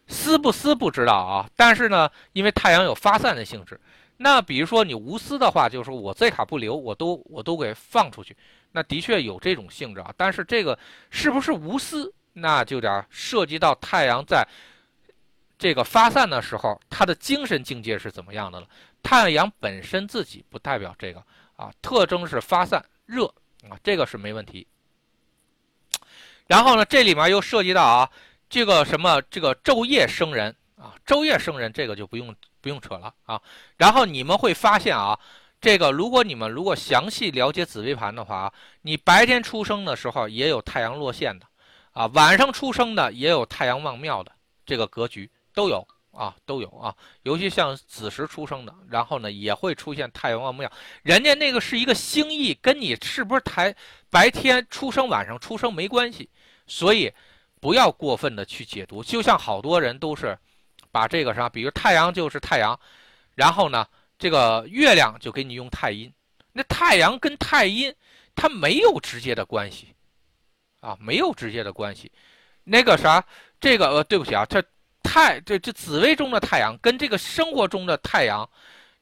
[0.09, 3.79] 私不私不知道啊，但是呢，因为太阳有发散的性质，
[4.17, 8.35] 那比如说你无私的话，就是说我这卡不留，我都我都给放出去，
[8.73, 10.15] 那的确有这种性质啊。
[10.17, 10.79] 但是这个
[11.11, 14.47] 是不是无私，那就点涉及到太阳在
[15.59, 18.67] 这个发散的时候，它的精神境界是怎么样的了。
[19.03, 21.23] 太阳本身自己不代表这个
[21.57, 23.25] 啊，特征是发散热
[23.71, 24.67] 啊，这个是没问题。
[26.47, 28.11] 然后呢，这里面又涉及到啊，
[28.51, 33.41] 这个什么这个昼夜生人啊，昼夜生人这个就不用不用扯了啊。
[33.79, 35.19] 然后你们会发现啊，
[35.59, 41.47] 这个如果你们如果详细了解紫微盘的话啊，你白天出生的时候也有太阳落陷的
[41.97, 44.31] 啊，晚上出生的也有太阳望庙的
[44.67, 45.83] 这个格局都有
[46.13, 46.95] 啊，都有啊。
[47.23, 50.71] 尤其像子时出生的，然后呢也会出现太阳望庙，
[51.03, 53.75] 人家那个是一个星意，跟你是不是台
[54.11, 56.29] 白天出生晚上出生没关系。
[56.67, 57.11] 所以，
[57.63, 60.39] 不要过分的去解读，就像好多人都是
[60.93, 62.79] 把这个啥，比如太阳就是太阳，
[63.35, 63.87] 然后呢，
[64.19, 66.13] 这个月亮就给你用太阴，
[66.53, 67.95] 那太阳跟太阴
[68.35, 69.95] 它没有直接的关系
[70.87, 72.13] 啊，没有直接的关系。
[72.63, 73.25] 那个啥，
[73.61, 74.63] 这个呃，对不起啊，这
[75.03, 78.49] 太这这紫微中的太阳跟这个生活中的太阳，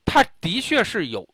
[0.05, 1.29] 它的确是有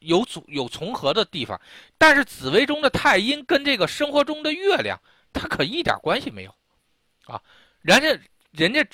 [0.00, 1.60] 有组有重合的地方，
[1.96, 5.00] 但是紫微中的太阴跟这个生活中的月亮。
[5.32, 6.54] 它可一点关系没有，
[7.26, 7.40] 啊，
[7.82, 8.18] 人家
[8.52, 8.84] 人家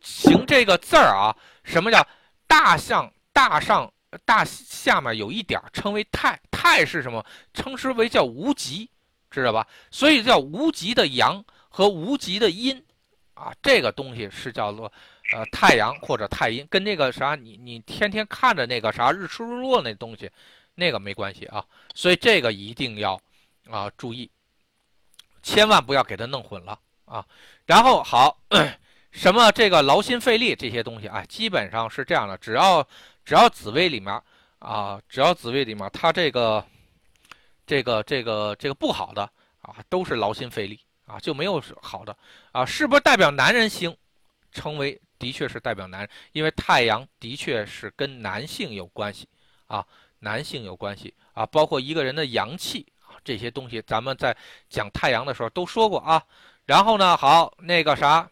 [0.00, 2.06] 行这个字儿啊，什么叫
[2.46, 3.92] 大上大上
[4.24, 7.22] 大下面有一点称为太太是什么？
[7.52, 8.88] 称之为叫无极，
[9.30, 9.66] 知道吧？
[9.90, 12.82] 所以叫无极的阳和无极的阴，
[13.34, 14.92] 啊，这个东西是叫做
[15.32, 20.30] 呃太阳或者太阴，跟那个啥你你天天看着那个啥日出日落那东西，
[20.74, 21.64] 那个没关系啊。
[21.94, 23.20] 所以这个一定要
[23.70, 24.30] 啊注意。
[25.40, 27.24] 千万不要给它弄混了啊！
[27.64, 28.38] 然后好，
[29.12, 32.36] 什么这个劳心费力这些东西啊，基本上是这样的。
[32.36, 32.86] 只要
[33.24, 34.20] 只要紫薇里面
[34.58, 36.62] 啊，只要紫薇里面它这个
[37.68, 39.22] 这个这个这个不好的
[39.60, 42.16] 啊，都是劳心费力啊，就没有好的
[42.50, 42.64] 啊。
[42.64, 43.94] 是不是代表男人星？
[44.50, 49.28] 称为的确是代表男人，因为太阳的确是跟男性有关系
[49.66, 49.86] 啊，
[50.20, 52.86] 男性有关系啊，包括一个人的阳气。
[53.22, 54.34] 这些东西咱们在
[54.70, 56.22] 讲太阳的时候都说过啊，
[56.64, 58.26] 然后呢，好那个啥，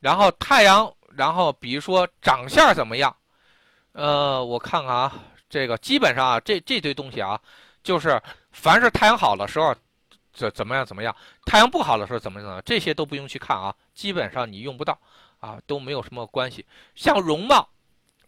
[0.00, 3.14] 然后太阳，然后比如说长相怎么样？
[3.92, 7.38] 呃，我看看啊，这个基本上啊，这这堆东西啊，
[7.84, 8.20] 就是
[8.50, 9.72] 凡是太阳好的时候
[10.32, 14.98] 怎怎么样怎么样，太阳不好的时候怎么怎么样，这些都不用去看啊，基本上你用不到
[15.38, 16.66] 啊，都没有什么关系。
[16.96, 17.68] 像容貌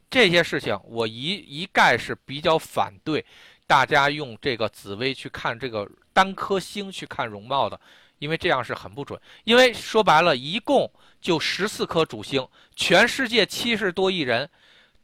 [0.09, 3.25] 这些事情，我一一概是比较反对。
[3.67, 7.81] 大家用这个紫薇去看这个单颗星去看容貌的，
[8.21, 9.21] 因为这样是很不准。
[9.43, 10.89] 因为说白了，一共
[11.21, 14.49] 就十四颗主星，全世界七十多亿人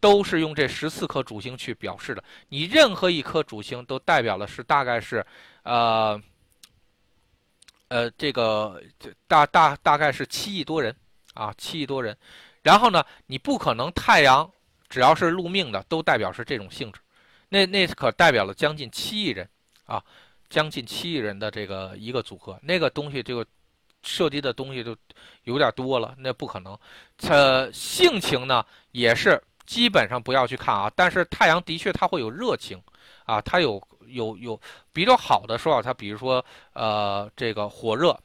[0.02, 2.24] 都是用这十四颗主星去表示的。
[2.48, 5.24] 你任何一颗主星都代表的是大概是，
[5.62, 6.20] 呃，
[7.86, 8.82] 呃，这个
[9.28, 10.92] 大大大概是七亿多人
[11.34, 12.16] 啊，七亿多人。
[12.62, 14.50] 然后呢，你不可能太阳
[14.88, 16.98] 只要是入命的都代表是这种性质。
[17.48, 19.48] 那那可代表了将近七亿人，
[19.84, 20.02] 啊，
[20.50, 23.46] 将近七亿人的这个一个组合，那个东西就
[24.02, 24.96] 涉及的东西就
[25.44, 26.76] 有点多了，那不可能。
[27.18, 32.81] 它，性情呢也是基本上不要去看啊，但是太阳的确它会有热情，
[33.25, 34.61] 啊，它有有有
[34.92, 38.18] 比较好的说法，它比如说呃这个火热，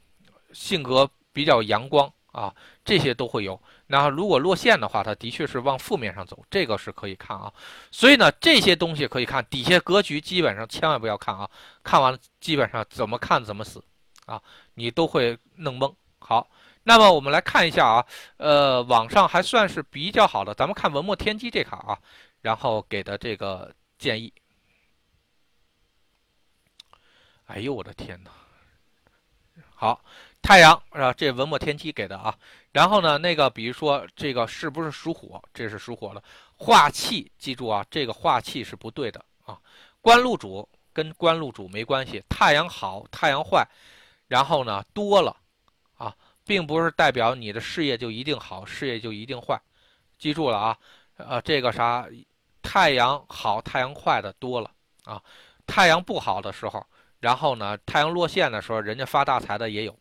[0.54, 3.60] 性格比较阳光啊，这些都会有。
[3.90, 7.52] 那如果落线的话，它的确是往负面上走，这个是可以看啊。
[7.90, 11.50] 所以呢，这些东西可以看，底下格局基本上千万不要看啊。
[11.84, 13.82] 看完了，基本上怎么看怎么死，
[14.26, 14.42] 啊，
[14.74, 15.94] 你都会弄懵。
[16.20, 16.50] 好，
[16.88, 18.06] 那么我们来看一下啊，
[18.38, 22.00] 呃，网上还算是比较好的，咱们看文墨天机这卡啊，
[22.40, 23.70] 然后给的这个
[24.00, 24.34] 建议。
[27.48, 28.32] 哎呦，我的天哪！
[29.76, 30.02] 好。
[30.42, 31.12] 太阳是吧？
[31.12, 32.34] 这文墨天机给的啊。
[32.72, 35.44] 然后呢，那个比如说这个是不是属火？
[35.54, 36.24] 这是属火的。
[36.56, 39.60] 化气，记住啊，这个化气是不对的啊。
[40.00, 42.24] 官禄主跟官禄主没关系。
[42.30, 43.68] 太阳好，太阳坏，
[44.30, 45.36] 然后呢多了，
[46.48, 49.62] 并不是代表你的事业就一定好，事业就一定坏。
[50.18, 50.78] 记住了啊，
[51.18, 52.08] 呃，这个啥，
[52.62, 54.72] 太阳好，太阳坏的多了
[55.04, 55.22] 啊。
[55.68, 56.84] 太阳不好的时候，
[57.20, 59.94] 然后呢，太阳落陷的时候，人家发大财的也有。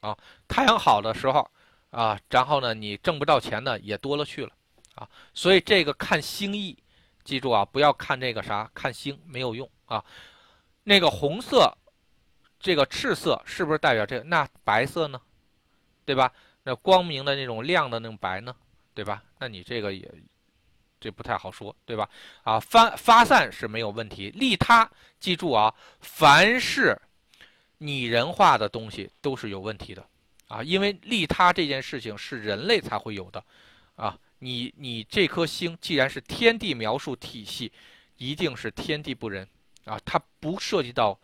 [0.00, 0.14] 啊，
[0.46, 1.48] 太阳好的时候，
[1.90, 4.52] 啊，然后呢，你挣不到钱的也多了去了，
[4.96, 6.76] 啊，所以这个看星意，
[7.24, 10.04] 记住啊，不要看这个啥，看星没有用啊。
[10.82, 11.72] 那个红色，
[12.60, 14.24] 这个赤色是不是代表这个？
[14.24, 15.18] 那白色呢？
[16.04, 16.32] 对吧？
[16.62, 18.54] 那光明的那种亮的那种白呢？
[18.94, 19.22] 对吧？
[19.38, 20.10] 那你这个也，
[21.00, 22.08] 这不太好说，对吧？
[22.42, 27.00] 啊，发发散是没有问题，利他，记住啊，凡是。
[27.78, 30.08] 拟人化的东西都是有问题的，
[30.46, 33.44] 啊，因为利他这件事情是人类才会有的，
[33.96, 37.70] 啊，你你这颗星既然是天地描述体系，
[38.16, 39.46] 一定是天地不仁，
[39.84, 41.18] 啊，它不涉及到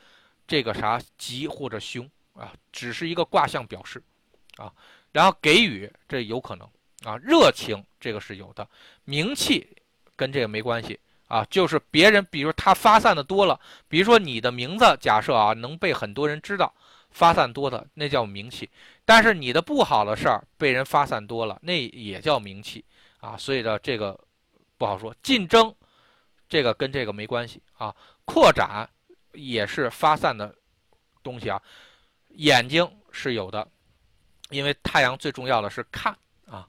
[0.46, 4.02] 这个啥吉或者凶啊，只是一个卦象表示
[4.60, 4.72] 啊。
[5.12, 6.68] 然后给予这有可能
[7.02, 8.68] 啊，热情这个是有的，
[9.04, 9.66] 名气
[10.14, 16.72] 跟这个没关系啊，就是别人比如他发散的多了，比如说你的名字假设啊能被很多人知道，
[17.10, 18.70] 发散多的那叫名气，
[19.04, 22.84] 但是你的不好的事儿被人发散多了，那也叫名气
[23.18, 24.16] 啊，所以呢这个
[24.78, 25.74] 不好说，竞争
[26.48, 27.92] 这个跟这个没关系啊，
[28.24, 28.88] 扩展
[29.32, 30.54] 也是发散的
[31.20, 31.60] 东西啊，
[32.28, 33.66] 眼睛是有的。
[34.50, 36.68] 因为太阳最重要的是看啊，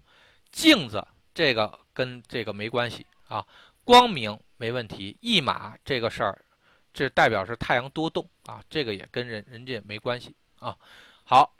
[0.51, 3.45] 镜子这个跟这个没关系啊，
[3.83, 6.45] 光明没问题，一马这个事儿，
[6.93, 10.77] 这代表是太阳多动啊，这个也跟人人家没关系啊。
[11.23, 11.53] 好，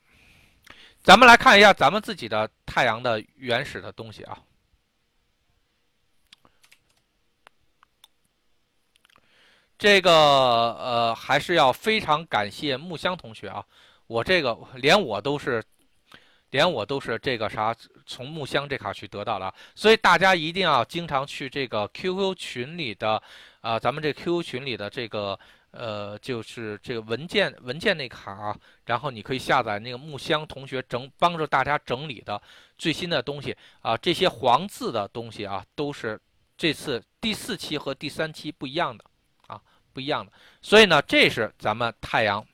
[1.02, 4.38] 咱们来看一下咱们自己的太阳的原始的东西啊，
[9.78, 13.66] 这个呃还是要非常感谢木香同学啊，
[14.06, 15.64] 我这个连我都是。
[16.52, 23.22] 连我都是这个啥从木箱这卡去得到的，所以大家一定要经常去这个 QQ 群里的，
[23.62, 25.38] 啊，咱们这 QQ 群里的这个
[25.72, 32.42] 呃，就是这个文件文件那卡啊，然后你可以下载那个木箱同学整帮助大家整理的
[32.78, 36.20] 最新的东西啊，这些黄字的东西啊，都是
[36.58, 39.06] 这次第四期和第三期不一样的
[39.48, 39.62] 啊，
[39.94, 42.46] 不一样的，所以呢，这是咱们太阳。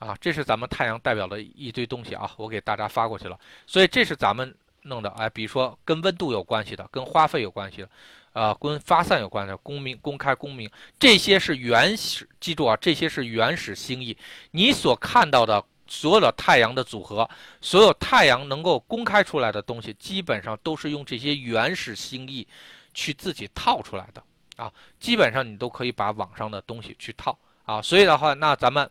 [0.00, 3.38] 啊，这是咱们太阳代表的一堆东西啊，我给大家发过去了。
[3.66, 4.52] 所以这是咱们
[4.84, 7.90] 弄的，哎，比如说跟温度有关系的，跟花费有关系的，
[8.32, 14.16] 啊，跟发散有关的，公明、公开、公明，这些是原始，记住啊，这些是原始星意。
[14.52, 17.28] 你所看到的所有的太阳的组合，
[17.60, 22.48] 所有太阳能够公开出来的东西，基本上都是用这些原始星意
[22.94, 24.22] 去自己套出来的
[24.56, 24.72] 啊。
[24.98, 27.82] 基本上你都可以把网上的东西去套啊。
[27.82, 28.90] 所以的话，那咱们。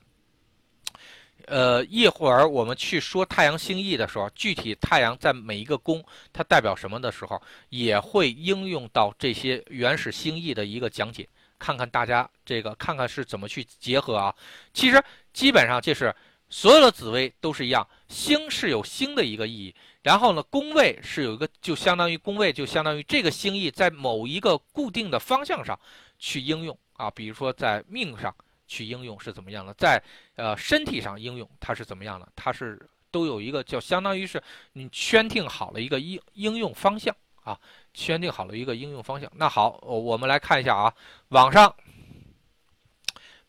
[1.45, 14.35] 呃，一会儿我们去说太阳星意的时候，具体太阳在每一个宫它代表什么的时候，也会应用到这些原始星意的一个讲解，看看大家这个看看是怎么去结合啊。
[14.73, 16.15] 其实基本上就是
[16.49, 25.79] 所有的紫微都是一样，星是有星的一个意义，然后呢，宫位是有一个就相当于宫位就相当于这个星意在某一个固定的方向上
[26.19, 28.35] 去应用啊，比如说在命上。
[28.69, 30.01] 去应用是怎么样的，在
[30.35, 32.31] 呃身体上应用它是怎么样的？
[32.35, 32.79] 它是
[33.09, 34.41] 都有一个叫相当于是
[34.73, 37.59] 你圈定好了一个应应用方向啊，
[37.93, 39.29] 圈定好了一个应用方向。
[39.35, 40.93] 那好，我们来看一下啊，
[41.29, 41.75] 网上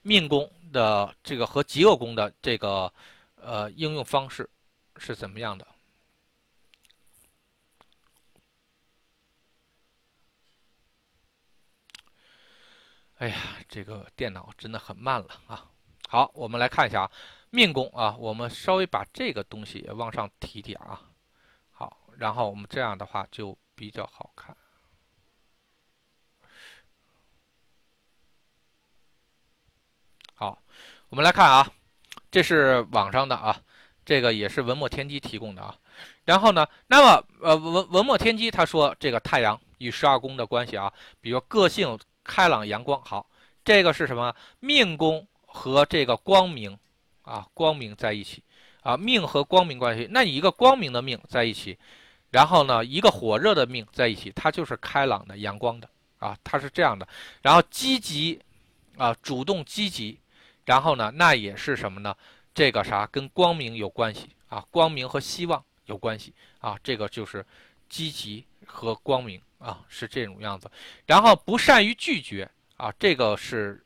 [0.00, 2.90] 命宫的这个和极恶宫的这个
[3.36, 4.48] 呃应用方式
[4.96, 5.66] 是怎么样的？
[13.20, 13.36] 哎呀，
[13.68, 15.66] 这个电脑真的很慢了啊！
[16.08, 17.10] 好，我们来看一下啊，
[17.50, 21.02] 命宫啊，我们稍微把这个东西往上提提啊。
[21.70, 24.56] 好，然后我们这样的话就比较好看。
[30.34, 30.62] 好，
[31.10, 31.70] 我们来看啊，
[32.30, 33.60] 这是网上的啊，
[34.02, 35.76] 这个也是文墨天机提供的啊。
[36.24, 42.00] 然后呢，那么呃文文墨天机他说这个太阳与十二宫的关系啊，比如个性。
[42.24, 43.26] 开朗阳光好，
[43.64, 44.34] 这个是什么？
[44.60, 46.78] 命宫和这个光明
[47.22, 48.42] 啊，光明在一起
[48.82, 50.08] 啊，命和光明关系。
[50.10, 51.78] 那你一个光明的命在一起，
[52.30, 57.06] 然后呢，一个火热的命在一起，它就是开朗的、阳光的啊，它是这样的。
[57.42, 58.40] 然后积极
[58.96, 60.18] 啊，主动积极，
[60.64, 62.16] 然后呢，那也是什么呢？
[62.52, 64.64] 这个啥跟光明有关系啊？
[64.70, 66.78] 光明和希望有关系啊？
[66.82, 67.44] 这个就是
[67.88, 69.40] 积极和光明。
[69.60, 70.68] 啊，是这种样子，
[71.06, 73.84] 然后不善于拒绝啊，这个是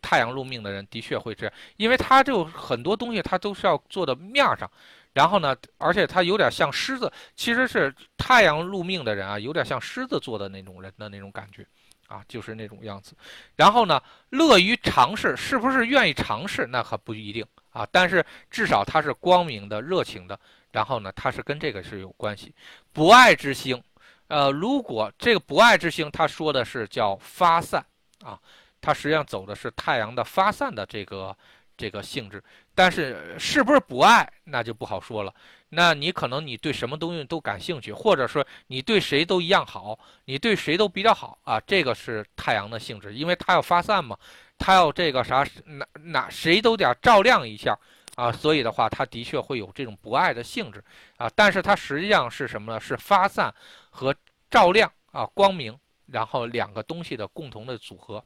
[0.00, 4.70] 太阳入命的人的确会这样，因为他就很多东西他都是要做的面上，
[5.12, 11.66] 然后呢，而且他有点像狮子，其实是太阳入命的人啊，有点像狮子座的那种人的那种感觉
[12.06, 13.16] 啊，就是那种样子。
[13.56, 14.00] 然后呢，
[14.30, 20.38] 乐于尝试，是不是愿意尝试那可不一定啊，但是至少他是光明的、热情的，
[20.70, 22.54] 然后呢，他是跟这个是有关系，
[22.92, 23.82] 不爱之星。
[24.28, 27.84] 呃，如果这个不爱之星，他说的是叫发散
[28.22, 28.38] 啊，
[28.80, 31.36] 它实际上走的是太阳的发散的这个
[31.76, 32.42] 这个性质，
[32.74, 35.34] 但是是不是不爱，那就不好说了。
[35.70, 44.16] 那你可能你对什么东西都感兴趣，或者说你对谁都一样好，你对谁都比较好啊，这个是太阳的性质，因为它要发散嘛，
[44.58, 47.78] 它要这个啥哪哪谁都得照亮一下。
[48.16, 50.82] 啊，所以的话，它的确会有这种不爱的性质
[51.18, 52.80] 啊，但是它实际上是什么呢？
[52.80, 53.54] 是发散
[53.90, 54.14] 和
[54.50, 58.22] 照亮啊，光明，然后两个东西的共同的组合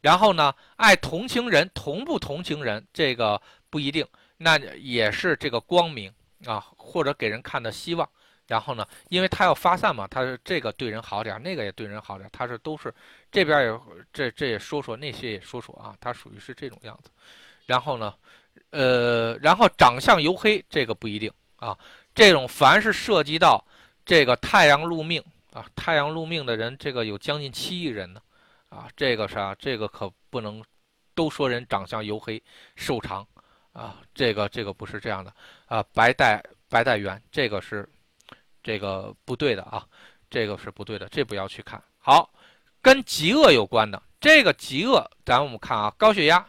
[0.00, 4.06] 然后呢，爱同情人，同不同情人这个不一定，
[4.38, 6.12] 那也是这个光明
[6.46, 8.08] 啊，或者给人看的希望。
[8.46, 12.92] 然后呢，因为他要发散嘛，他是这个对人好点，那个也对人好点，他是都是
[13.30, 13.80] 这边也
[14.12, 17.10] 这这也说说，那些也说说啊，他属于是这种样子。
[17.66, 18.12] 然后呢，
[18.70, 21.78] 呃，然后长相黝黑，这个不一定啊。
[22.12, 23.64] 这种凡是涉及到
[24.10, 28.20] 这个太阳入命啊，太阳入命的人，这个有将近七亿人呢，
[28.68, 30.60] 啊，这个啥，这个可不能
[31.14, 32.42] 都说人长相黝黑、
[32.74, 33.24] 瘦长
[33.72, 35.32] 啊，这个这个不是这样的
[35.66, 37.88] 啊，白带白带圆，这个是。
[38.62, 39.86] 这个不对的啊，
[40.28, 41.82] 这个是不对的，这不要去看。
[41.98, 42.30] 好，
[42.82, 46.46] 跟极恶有关的这个极恶，咱们看啊，高血压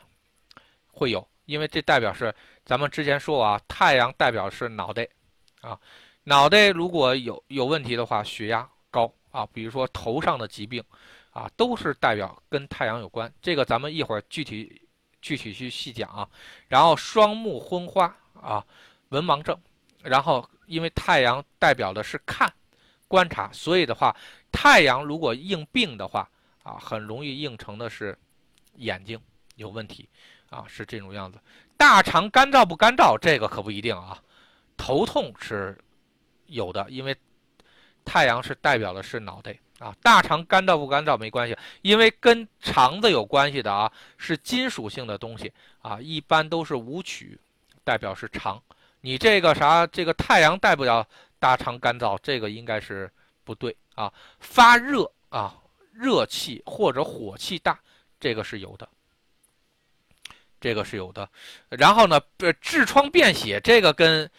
[0.92, 2.36] 会有，因为这代表是
[2.66, 5.08] 咱们之前说过啊，太阳代表是脑袋
[5.62, 5.80] 啊，
[6.24, 10.84] 脑袋如果有有问题的话，血压高啊，比如说头上的疾病
[11.32, 13.32] 啊，都是代表跟太阳有关。
[13.42, 14.82] 这个咱们一会儿具体
[15.22, 16.28] 具体去细讲啊。
[16.68, 18.66] 然后双目昏花啊，
[19.10, 19.58] 文盲症，
[20.04, 20.48] 然后。
[20.68, 22.50] 因为太阳代表的是看、
[23.06, 24.16] 观察，所以的话，
[24.54, 26.30] 太阳如果应病的话，
[26.64, 28.18] 啊，很容易应成的是
[28.76, 29.20] 眼睛
[29.56, 30.08] 有问题，
[30.50, 31.38] 啊，是这种样子。
[31.76, 34.18] 大肠干燥不干燥，这个可不一定啊。
[34.78, 35.78] 头痛是
[36.52, 37.16] 有的，因为
[38.06, 39.96] 太阳是代表的是脑袋啊。
[40.02, 47.40] 大肠干燥不干燥没关系，因为跟肠子有关系的啊，是金属性的东西啊，一般都是武曲，
[47.84, 48.62] 代表是肠。
[49.02, 49.88] 你这个啥？
[49.88, 51.08] 这个太阳代表
[51.40, 53.12] 大肠干燥，这个应该是
[53.44, 54.14] 不对啊。
[54.40, 55.58] 发热啊，
[55.92, 57.80] 热气或者火气大，
[58.20, 58.88] 这个是有的，
[60.60, 61.28] 这个是有的。
[61.70, 64.30] 然后呢，痔疮便血，这个跟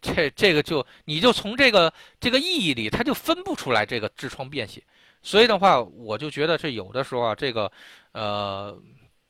[0.00, 4.82] 这这个就你就从这个这个意义里，他就分不出来这个痔疮便血。
[5.22, 7.70] 所以的话，我就觉得这有的时候啊，这个
[8.12, 8.80] 呃，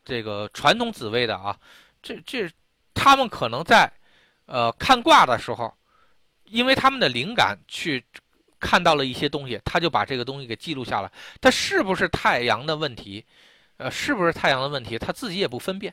[0.05, 1.57] 这个传统紫薇的啊，
[2.03, 2.51] 这这
[2.95, 3.93] 他们可能在。
[4.51, 5.71] 呃，看卦的时候，
[6.45, 8.03] 因为他们的灵感去
[8.59, 11.13] 看到了一些东西，他就把这个东西给记录下来。
[11.39, 13.23] 他是不是太阳的问题？
[13.77, 14.99] 呃，是不是太阳的问题？
[14.99, 15.93] 他自己也不分辨，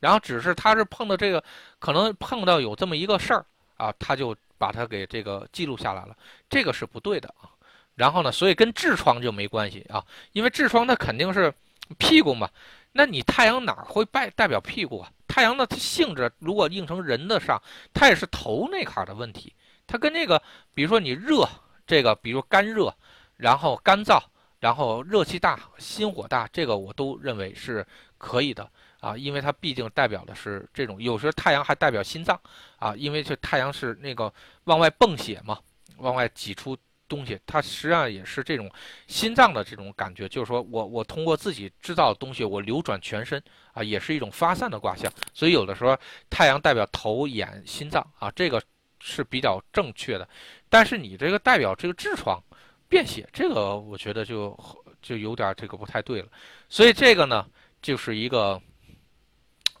[0.00, 1.42] 然后只是他是碰到这个，
[1.78, 3.46] 可能碰到有这么一个事儿
[3.76, 6.16] 啊，他就把它给这个记录下来了。
[6.48, 7.50] 这个是不对的啊。
[7.94, 11.52] 然后呢，所以跟痔疮就没关系啊，因为痔疮它肯定是
[11.98, 12.48] 屁股嘛。
[12.92, 15.10] 那你太阳哪会代代表屁股啊？
[15.26, 17.60] 太阳的性质如果应成人的上，
[17.92, 19.52] 它也是头那块的问题。
[19.86, 20.40] 它跟那个，
[20.74, 21.48] 比如说你热，
[21.86, 22.94] 这个比如干热，
[23.36, 24.22] 然后干燥，
[24.60, 28.70] 然后热气大、心火大，这个我都认为是可以的
[29.04, 31.02] 啊，因为它毕竟代表的是这种。
[31.02, 32.40] 有时候太阳还代表心脏
[32.78, 34.32] 啊，因为这太阳是那个
[34.64, 35.58] 往外泵血嘛，
[35.98, 36.76] 往外挤出。
[37.06, 38.68] 东西，它实际上也是这种
[39.06, 43.40] 心脏的这种感觉，就是说我我通过自己制造的东西，我流转全身
[43.74, 45.12] 啊，也是一种发散的卦象。
[45.34, 45.96] 所以有的时候
[46.30, 48.60] 太阳代表头、眼、心脏啊，这个
[49.00, 50.26] 是比较正确的。
[50.70, 52.42] 但是你这个代表这个痔疮、
[52.88, 54.58] 便血，这个我觉得就
[55.02, 56.28] 就有点这个不太对了。
[56.70, 57.46] 所以这个呢，
[57.82, 58.60] 就是一个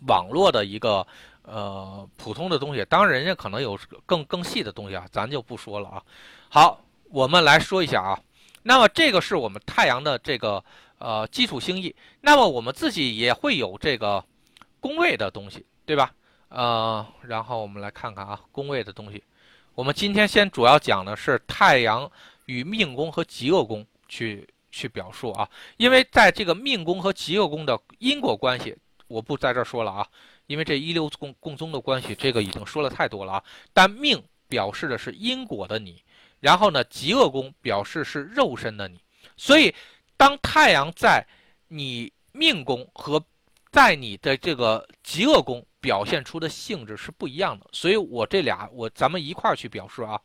[0.06, 1.06] 网络的一个
[1.42, 6.02] 呃普通的东西，当然人家可能有更更细的东西啊，咱就不说了啊。
[6.48, 6.80] 好。
[7.10, 8.20] 我们来说一下啊，
[8.64, 10.64] 那么这个是我们太阳的这个
[10.98, 14.24] 呃基础星系，那么我们自己也会有这个
[14.80, 16.12] 宫位的东西，对吧？
[16.48, 19.22] 呃，然后我们来看看啊，宫位的东西。
[19.76, 22.10] 我们今天先主要讲的是太阳
[22.46, 28.76] 与命宫和极恶宫去去表述啊，因为在这个命宫和极恶宫的因果关系，
[29.14, 30.08] 我不在这说了啊，
[30.46, 33.44] 因为这一六共共宗的关系，这个已经说了太多了啊。
[33.72, 36.02] 但命表示的是因果的你。
[36.40, 39.00] 然后呢，极恶宫表示是肉身的你，
[39.36, 39.74] 所以
[40.16, 41.24] 当太阳在
[41.68, 43.24] 你命宫和
[43.70, 50.20] 在你的这个极恶宫表现出的性质是不一样的，所以我这俩我咱们一块儿去表示啊。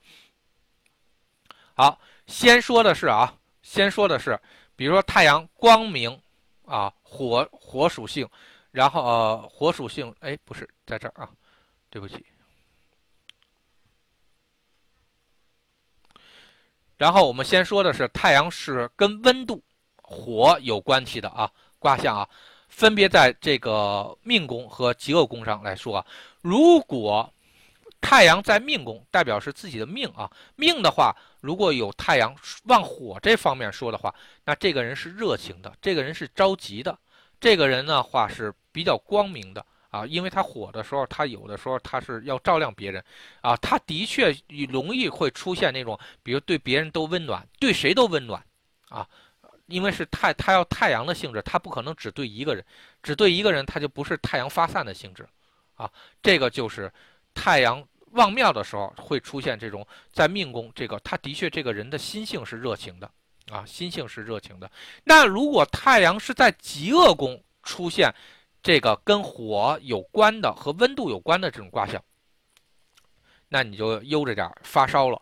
[1.74, 4.38] 好，先说的是啊，先说的是，
[4.76, 6.20] 比如说太阳光明
[6.66, 8.28] 啊，火火属性，
[8.80, 11.30] 然后呃火属性，哎，不是在这儿啊，
[11.90, 12.26] 对不起。
[16.96, 19.62] 然后我们先说的是太阳是跟温度、
[20.02, 22.30] 火有关系的啊卦象啊，
[22.70, 26.06] 分别在这个命宫和极恶宫上来说啊。
[26.40, 27.30] 如果
[28.00, 34.16] 太阳在命宫，代表是自己的命啊，命的话，如果有太阳往火这方面说的话，
[34.46, 36.98] 那这个人是热情的，这个人是着急的，
[37.40, 39.66] 这个人的话是比较光明的。
[39.92, 43.04] 啊，因为他火的时候，他有的时候他是要照亮别人，
[43.42, 44.32] 啊，他的确
[44.70, 48.40] 容易会出现那种，比如对别人都温暖，对谁都温暖，
[48.90, 49.10] 啊，
[49.66, 52.64] 因为是太他要太阳的性质，他不可能只对一个人，
[53.02, 55.28] 只对一个人，他就不是太阳发散的性质，
[55.74, 56.94] 啊，这个就是
[57.34, 63.10] 太阳旺庙的时候会出现这种在命宫，这个他的确这个人的心性是热情的，
[63.52, 64.70] 啊，心性是热情的。
[65.04, 68.14] 那如果太阳是在极恶宫出现
[68.62, 72.04] 这个跟火有关的和温度有关的这种卦象，
[73.48, 75.22] 那你就悠着点发烧了。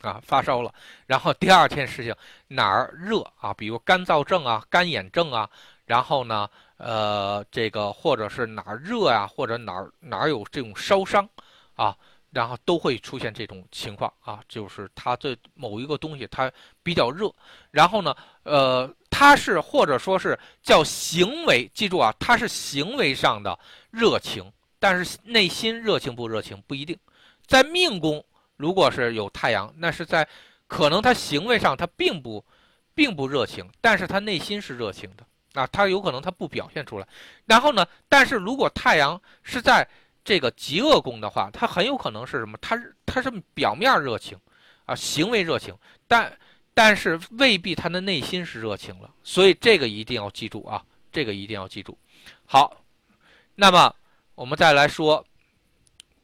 [0.00, 0.70] 啊，发烧了，
[1.06, 2.14] 然后第二件事情
[2.48, 3.54] 哪儿热啊？
[3.54, 5.48] 比如干燥症啊、干眼症啊，
[5.86, 6.46] 然后呢，
[6.76, 11.26] 呃，这个或者是哪儿热啊，或者哪儿哪儿有这种烧伤
[11.72, 11.96] 啊，
[12.34, 16.50] 然后都会出现这种情况啊，就是它这某一个东西它
[16.82, 17.32] 比较热，
[17.70, 23.58] 然后呢，呃，它是或者说是叫行为，记住啊，它是行为上的
[23.90, 26.98] 热情，但是内心热情不热情不一定，
[27.46, 28.22] 在命宫。
[28.56, 30.26] 如果是有太阳，那是在
[30.68, 32.42] 可能他行为上他并不
[32.94, 37.06] 并不热情，但是他内心是热情的啊，他有可能他不表现出来。
[37.46, 39.86] 然后呢，但是如果太阳是在
[40.24, 42.58] 这个极恶宫的话，他很有可能是什么？
[42.60, 44.36] 他他是表面热情
[44.86, 45.76] 啊，行为热情，
[46.08, 46.36] 但
[46.72, 49.14] 但是未必他的内心是热情了。
[49.22, 51.96] 所以这个一定要记住啊，这个一定要记住。
[52.44, 52.82] 好，
[53.54, 53.94] 那么
[54.34, 55.24] 我们再来说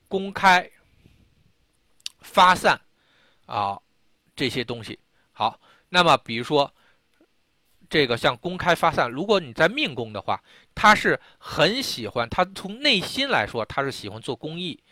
[0.08, 0.68] 公开。
[2.22, 2.78] 发散，
[3.46, 3.80] 啊，
[4.36, 4.96] 这些东西
[5.32, 5.58] 好。
[5.88, 6.70] 那么，比如说，
[7.88, 10.40] 这个像公开发散，如果你在命宫的话，
[10.80, 14.82] 他是很喜欢，他从内心来说，他是喜欢做公益，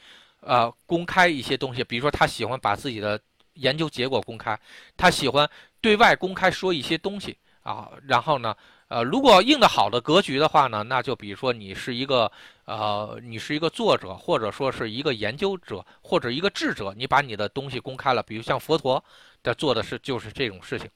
[0.40, 1.82] 呃，公开一些东西。
[1.82, 3.18] 比如说，他喜欢把自己的
[3.54, 4.60] 研究结果公开，
[4.98, 5.48] 他喜欢
[5.80, 7.90] 对外公开说一些东西啊。
[8.06, 8.54] 然后呢？
[8.88, 12.30] 呃，如果应的好的格局的话呢，那就比如说你是一个，
[12.66, 19.02] 呃，你是一个作者，或者说是一个研究者，或者一个智者，你把你的东西公开了，比如像佛陀
[19.42, 20.88] 的做的是就是这种事情，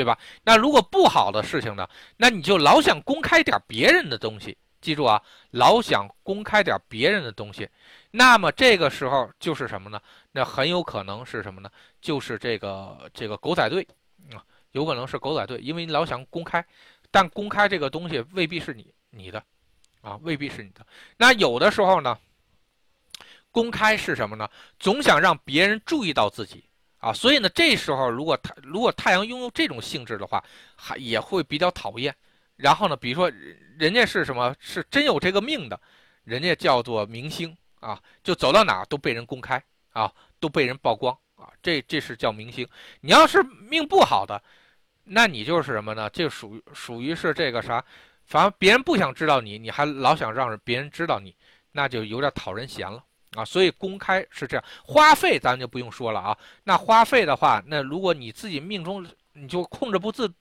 [0.00, 0.18] 对吧？
[0.44, 1.86] 那如果不好的事情呢，
[2.16, 7.68] 那你就老想公开点别人的东西，记住啊，老想公开点别人的东西，
[8.10, 10.00] 那么这个时候就是什么呢？
[10.32, 11.70] 那很有可能是什么呢？
[12.00, 13.86] 就是这个这个狗仔队
[14.32, 14.40] 啊，
[14.72, 16.64] 有可能是狗仔队，因为你老想公开。
[17.10, 19.44] 但公开这个东西未必是你你的，
[20.00, 20.86] 啊，未必是你的。
[21.18, 22.18] 那有的时候呢，
[23.50, 24.48] 公开是什么呢？
[24.78, 26.64] 总想让别人注意到自己
[27.00, 30.42] 啊，所以呢，这时候如果太如果太阳拥有这种性质的话，
[30.76, 32.14] 还也会比较讨厌。
[32.56, 33.30] 然后呢，比如说
[33.78, 35.80] 人家是什么，是真有这个命的，
[36.24, 42.68] 人家叫做明星啊，就走到哪都被人公开啊，都被人曝光啊，这这是叫明星。
[43.00, 44.40] 你要是命不好的。
[45.12, 46.08] 那你就是什么呢？
[46.10, 47.84] 就属于属于是这个啥，
[48.26, 51.34] 反正别人不想知道你，你还老想让别人知道你，
[51.72, 53.02] 那就有点讨人嫌了
[53.36, 53.44] 啊。
[53.44, 56.36] 所以公开是这样，花费咱就不用说了啊。
[56.64, 60.32] 那花费的话，那如果你自己命中你就控制不自，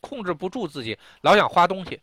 [0.00, 2.00] 控制不住自己，老想花东西，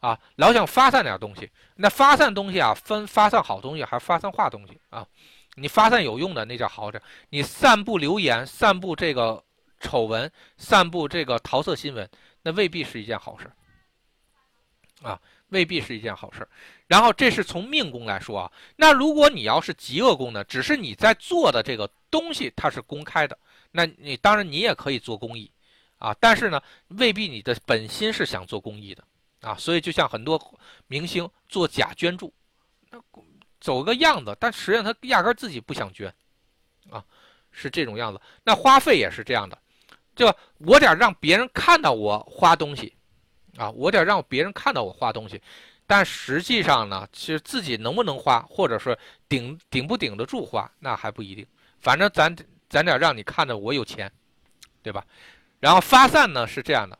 [0.00, 1.50] 啊，老想发散点东西。
[1.76, 5.06] 那发散东西啊，分发散好东西还是发散坏东西啊？
[5.54, 9.42] 你发散有用的那叫好点，你散布流言，散布这个。
[9.78, 12.08] 丑闻散布这个桃色新闻，
[12.40, 13.52] 那未必是一件好事
[15.02, 16.46] 啊，未必是一件好事
[16.86, 23.38] 然后这是从命宫来说啊，那如果你要是极恶宫呢，只是你在做的这个东西它是公开的，
[23.70, 25.50] 那你当然你也可以做公益
[25.98, 29.04] 啊，但是呢，未必你的本心是想做公益的
[29.40, 30.40] 啊，所以就像很多
[30.86, 32.32] 明星做假捐助，
[32.90, 32.98] 那
[33.60, 36.12] 走个样子，但实际上他压根自己不想捐
[36.90, 37.04] 啊，
[37.50, 38.20] 是这种样子。
[38.44, 39.58] 那花费也是这样的。
[40.14, 42.95] 就我得让别人看到我花东西，
[43.56, 45.40] 啊，我得让别人看到我花东西，
[45.86, 48.96] 但实际上呢，其实自己能不能花，或者说
[49.28, 51.46] 顶顶不顶得住花，那还不一定。
[51.80, 52.34] 反正咱
[52.68, 54.10] 咱得让你看着我有钱，
[54.82, 55.04] 对吧？
[55.58, 56.98] 然后发散呢是这样的，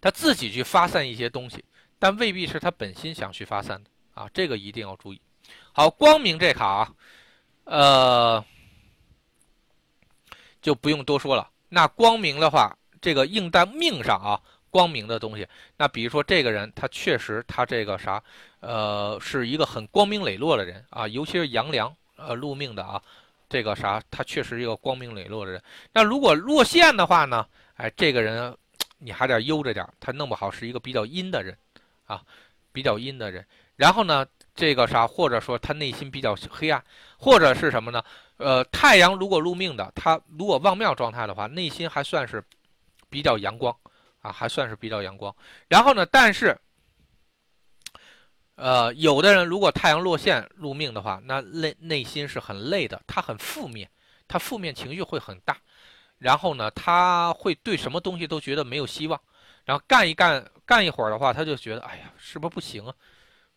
[0.00, 1.64] 他自己去发散一些东西，
[1.98, 5.20] 但未必是他本心想去发散的啊，这个一定要注意。
[5.72, 6.94] 好，光明这卡啊，
[7.64, 8.44] 呃，
[10.60, 11.50] 就不用多说了。
[11.68, 14.40] 那光明的话，这个应在命上啊，
[14.72, 15.46] 光明的东西。
[15.76, 18.20] 那比如说这个人，他确实他这个啥，
[18.60, 23.00] 呃，是一个很光明磊落的人啊，尤其是阳梁呃入命的啊，
[23.50, 25.62] 这个啥，他确实一个光明磊落的人。
[25.92, 28.56] 那如果落陷的话呢，哎，这个人
[28.98, 31.54] 你还得悠着点，他弄不好是一个比较阴的人
[32.06, 32.22] 啊，
[32.72, 33.44] 比较阴的人。
[33.76, 36.82] 然后呢，这个啥，或者说他内心比较黑暗，
[37.18, 38.02] 或者是什么呢？
[38.38, 42.42] 呃，太阳如果入命的，他如果旺庙状态的话，内心还算是
[43.08, 43.74] 比较阳光
[44.22, 45.34] 啊，还算是比较阳光。
[45.68, 46.58] 然后呢，但是，
[48.54, 53.90] 呃，有的人如果太阳落陷入命的话，那内内心是很累的，他很负面，
[54.26, 55.58] 他负面情绪会很大。
[56.18, 59.20] 然后呢，他会对什么东西都觉得没有希望，
[59.64, 62.94] 然后干一干干一会儿的话，他就觉得哎呀，是不是不行啊？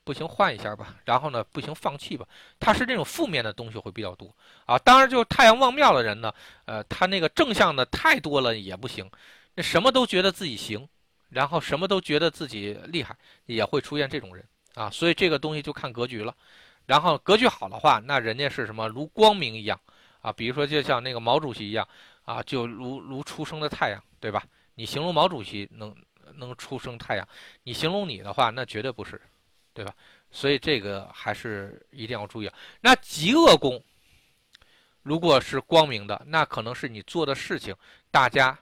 [0.03, 0.95] 不行，换一下吧。
[1.05, 2.27] 然后呢，不行，放弃吧。
[2.59, 4.35] 他是这种负面的东西会比较多
[4.65, 4.77] 啊。
[4.79, 6.33] 当然，就是太阳旺庙的人呢，
[6.65, 9.09] 呃，他那个正向的太多了也不行，
[9.63, 10.87] 什么都觉得自己行，
[11.29, 14.89] 然后什么都觉得自己厉害，也会出现这种人啊。
[14.89, 16.35] 所以这个东西就看格局了。
[16.85, 19.79] 然后格局好的话，那人家是什么如光明一样
[20.21, 20.31] 啊？
[20.31, 21.87] 比如说，就像那个毛主席一样
[22.23, 24.43] 啊，就如如初升的太阳，对吧？
[24.75, 25.95] 你形容毛主席能
[26.35, 27.27] 能出生太阳，
[27.63, 29.21] 你形容你的话，那绝对不是。
[29.73, 29.93] 对吧？
[30.31, 32.53] 所以这个还是一定要注意啊。
[32.79, 33.83] 那极恶宫，
[35.01, 37.75] 如果是光明的，那可能是你做的事情，
[38.09, 38.57] 大家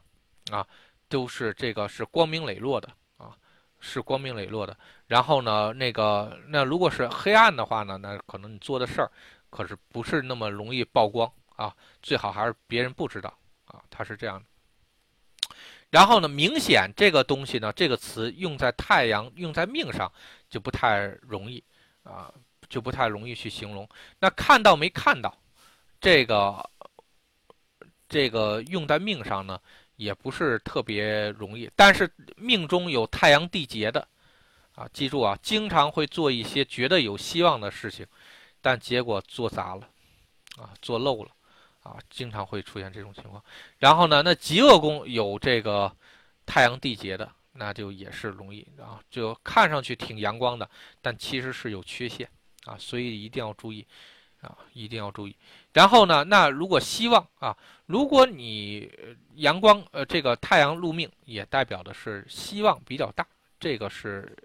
[0.50, 0.68] 啊
[1.14, 3.38] 都是这个是光明磊落的啊，
[3.80, 4.76] 是光明磊落的。
[5.06, 9.12] 然后呢，那个那如果是黑暗的话呢，那可能你做的事儿
[9.52, 13.32] 可是不是那么容易曝光啊，最好还是别人不知道
[13.66, 15.56] 啊，它是这样的。
[15.92, 20.12] 然后呢，明显这个东西呢，这个词用在太阳、用在命上
[20.50, 21.64] 就不太容易
[22.02, 22.34] 啊，
[22.68, 23.88] 就不太容易去形容。
[24.18, 25.32] 那看到没看到，
[26.02, 26.68] 这个
[28.10, 29.60] 这个用在命上呢，
[29.96, 31.70] 也不是特别容易。
[31.76, 34.08] 但是命中有太阳地劫的
[34.76, 38.06] 啊，记住啊，经常会做一些觉得有希望的事情，
[38.62, 39.90] 但结果做砸了
[40.58, 41.32] 啊，做漏了。
[41.84, 43.44] 啊，经常会出现这种情况。
[43.78, 45.94] 然后呢，那极恶宫有这个
[46.46, 50.70] 太阳地劫的，那就也是容易啊，就看上去挺阳光的，
[51.02, 52.26] 但其实是有缺陷
[52.64, 53.86] 啊，所以一定要注意
[54.44, 55.36] 啊，一定要注意。
[55.74, 58.92] 然后呢，那如果希望啊，如果你
[59.36, 63.26] 阳光呃这个太阳入命，也代表的是希望比较大，
[63.60, 64.36] 这个是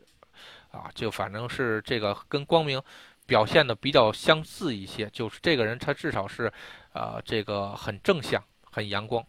[0.70, 2.80] 啊，就反正是这个跟光明。
[3.26, 6.50] 表现的比较相似一些，就是这个人他至少是，
[6.94, 9.22] 呃，这个很正向、很阳光。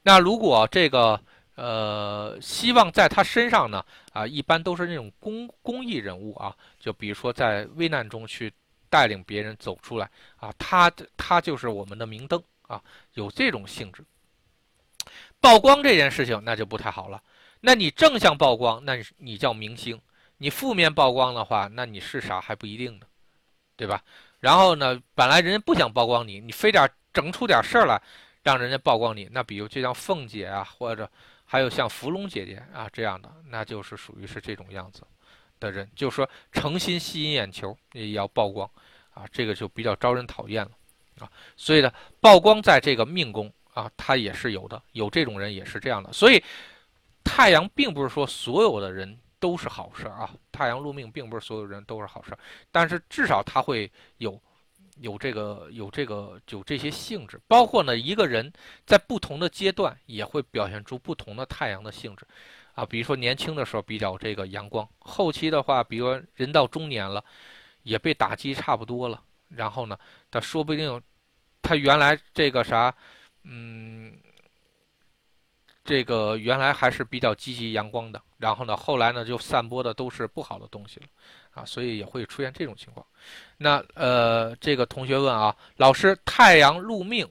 [0.00, 1.20] 那如果这个
[1.56, 8.50] 呃希望在他身上呢，啊，一般都是那种公公益人物啊，就比如说在危难中去
[8.90, 12.82] 带领别人走出来啊，他他就是我们的明灯啊，
[13.14, 14.04] 有这种性质。
[15.40, 17.22] 曝光这件事情那就不太好了，
[17.60, 19.98] 那你正向曝光，那你叫明星。
[20.42, 23.06] 你负面曝光的话，那你是啥还不一定呢，
[23.76, 24.02] 对吧？
[24.40, 28.00] 然后呢，本来人家不想曝光你，你非得整出点事儿来，
[28.42, 29.28] 让人家曝光你。
[29.32, 31.10] 那比如就像凤姐啊，或者
[31.44, 35.02] 还有像芙蓉姐姐啊这样的，那就是属于是这种样子
[35.60, 38.68] 的人，就是说诚心吸引眼球也要曝光
[39.14, 40.70] 啊，这个就比较招人讨厌了
[41.20, 41.30] 啊。
[41.56, 46.12] 所以呢，曝光在这个命宫啊，它也是有的，有这种人也是这样的。
[46.12, 46.42] 所以
[47.22, 49.16] 太阳并不是说所有的人。
[49.40, 50.28] 都是好事啊！
[50.52, 52.36] 太阳入命，并不是所有人都是好事，
[52.70, 54.38] 但是至少他会有
[54.98, 57.40] 有这个有这个有这些性质。
[57.48, 58.52] 包括呢，一个人
[58.84, 62.26] 在不同的阶段也会表现出不同的太阳的性质
[62.74, 62.84] 啊。
[62.84, 67.24] 比如说年轻的时候比较这个阳光，后期的话，比如人到中年了，
[67.82, 69.98] 也被打击差不多了，然后呢，
[70.30, 71.00] 他说不定
[71.62, 72.94] 他原来这个啥，
[73.44, 74.18] 嗯。
[75.82, 81.06] 这个原来还是比较积极阳光的，然后呢，后来呢就散播的都是不好的东西了，
[81.52, 83.04] 啊，所以也会出现这种情况。
[83.56, 87.28] 那呃，这个同学问啊，老师，太阳入命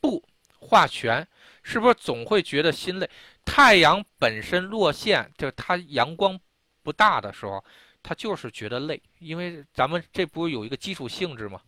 [0.00, 0.22] 不
[0.58, 1.26] 化权，
[1.62, 3.10] 是不是总会觉得心累？
[3.50, 6.38] 太阳本身落线，就它阳光
[6.82, 7.64] 不大的时候，
[8.02, 11.58] 它就是觉得累，因为咱们这不是有一个基础性质吗？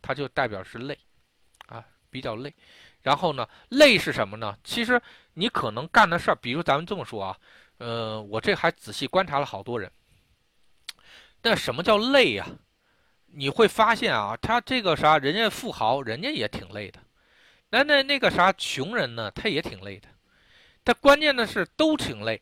[0.00, 0.98] 它就代表是累，
[1.66, 2.52] 啊，比较累。
[3.02, 4.56] 然后呢，累是什么呢？
[4.64, 5.00] 其实
[5.34, 7.36] 你可能干的事儿，比如咱们这么说啊，
[7.78, 9.92] 呃，我这还仔细观察了好多人。
[11.42, 12.46] 但什么叫累呀？
[13.26, 16.98] 你会发现啊，他这个啥，人家富豪，人家也挺累的。
[17.68, 20.08] 那那那个啥，穷人呢，他也挺累的。
[20.86, 22.40] 但关键的是都挺累，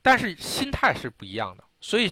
[0.00, 1.62] 但是心态是不一样的。
[1.82, 2.10] 所以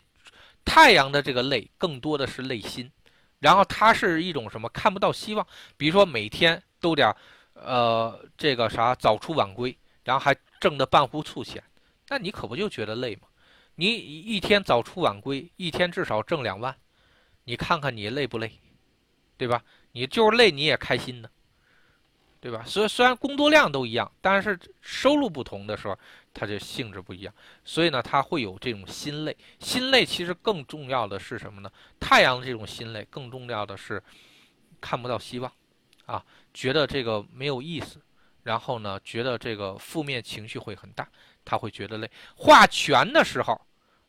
[0.62, 2.92] 太阳的这个累，更多的是累心。
[3.38, 4.68] 然后它是一种什么？
[4.68, 5.46] 看不到希望。
[5.78, 7.10] 比如说每天都点。
[7.54, 11.62] 呃，这个啥早出晚归，然后还挣的半壶醋钱，
[12.08, 13.28] 那你可不就觉得累吗？
[13.74, 16.74] 你一天早出晚归，一天至少挣两万，
[17.44, 18.58] 你看看你累不累，
[19.36, 19.62] 对吧？
[19.92, 21.30] 你就是累，你也开心的，
[22.42, 22.64] 对吧？
[22.66, 25.96] 所以虽然工作量都一样，但是收入不同的时候，
[26.34, 27.32] 它就性质不一样。
[27.64, 29.36] 所以呢，它会有这种心累。
[29.60, 31.70] 心累其实更重要的是什么呢？
[32.00, 34.02] 太阳这种心累，更重要的是
[34.80, 35.52] 看不到希望。
[36.04, 38.00] 啊，觉得这个没有意思，
[38.42, 41.08] 然后呢，觉得这个负面情绪会很大，
[41.44, 42.10] 他会觉得累。
[42.34, 43.58] 画权的时候，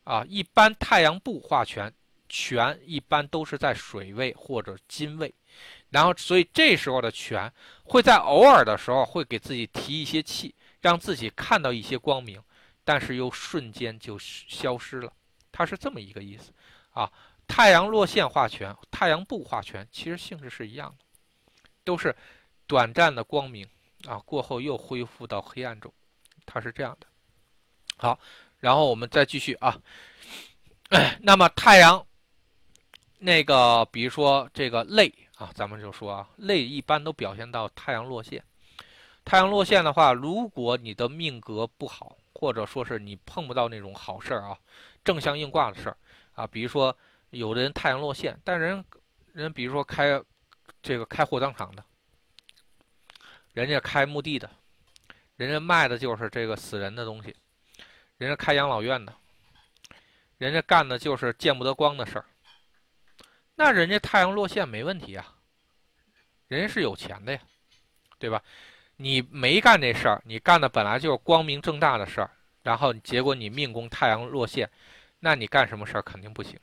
[0.02, 1.94] 啊，一般太阳不画权，
[2.28, 5.32] 权一般都是在水位或者金位，
[5.94, 7.50] 然后所以这时候的权
[7.84, 12.42] 会在偶尔的时候会给自己提一些气，让自己看到一些光明，
[12.82, 15.12] 但是又瞬间就消失了。
[15.52, 16.52] 它是这么一个意思
[16.94, 17.08] 啊。
[17.46, 21.04] 太阳落线画权，太阳不画权，其实性质是一样的，
[21.84, 22.12] 都是
[22.66, 23.64] 短暂的光明
[24.08, 25.92] 啊，过后又恢复到黑暗中，
[26.44, 27.06] 它是这样的。
[27.96, 28.18] 好，
[28.58, 29.80] 然后我们再继续啊。
[31.22, 32.04] 那么太阳
[33.18, 38.42] 那个，比如说这个泪啊，咱们就说啊，泪一般都表现到太阳落线。
[39.24, 44.58] 太阳落线的话，如果你的命格不好，或者说是你碰不到那种好事儿啊，
[45.04, 45.96] 正相应卦的事儿
[46.34, 46.96] 啊，比如说。
[47.30, 48.84] 有的人太阳落线，但人
[49.32, 50.22] 人比如说开
[50.80, 51.84] 这个开货葬场的，
[53.54, 54.48] 人家开墓地的，
[55.34, 57.34] 人家卖的就是这个死人的东西，
[58.18, 59.12] 人家开养老院的，
[60.38, 62.24] 人家干的就是见不得光的事儿，
[63.56, 65.34] 那人家太阳落线没问题啊，
[66.48, 67.40] 人家是有钱的呀，
[68.18, 68.42] 对吧？
[68.96, 72.30] 你没干这事儿，你干的本来就是光明正大的事儿，
[72.62, 74.70] 然后结果你命宫太阳落线，
[75.20, 76.58] 那你干什么事儿肯定不行。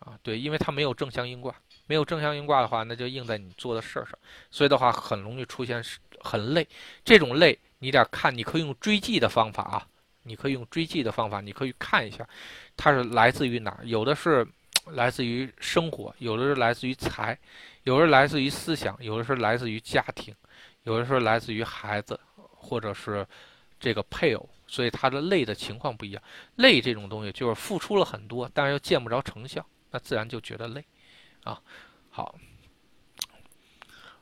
[0.00, 1.54] 啊，对，因为它没有正向应卦，
[1.84, 4.18] 没有正向应卦的话，那就应在你做的事儿上，
[4.50, 5.84] 所以的话很容易出现
[6.22, 6.66] 很累。
[7.04, 9.86] 这种累，你得看，你可以用追记的方法啊，
[10.22, 12.26] 你可以用追记的方法，你可以看一下，
[12.78, 13.84] 它是来自于哪儿？
[13.84, 14.46] 有的是
[14.86, 17.38] 来自于生活，有的是来自于财，
[17.84, 20.34] 有的是来自于思想，有的是来自于家庭，
[20.84, 23.26] 有的是来自于孩子，或者是
[23.78, 26.22] 这个配偶，所以他的累的情况不一样。
[26.56, 29.64] 累这种东西就是付出了很多，但是又见不着成效。
[29.90, 30.84] 那自然就觉得累，
[31.44, 31.60] 啊，
[32.10, 32.34] 好，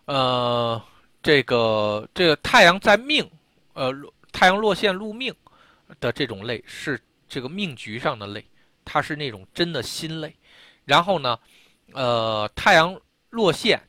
[0.06, 0.82] 呃，
[1.22, 3.28] 这个这个太阳在命，
[3.74, 3.92] 呃，
[4.32, 5.34] 太阳落线入命
[6.00, 8.44] 的这种累是这个命局上的累，
[8.84, 10.34] 它是那种真的心累。
[10.88, 11.38] 然后呢，
[11.92, 12.98] 呃，太阳
[13.30, 13.80] 落线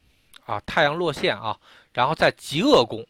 [0.45, 1.57] 啊，太阳落线啊，
[1.93, 3.03] 然后在极恶宫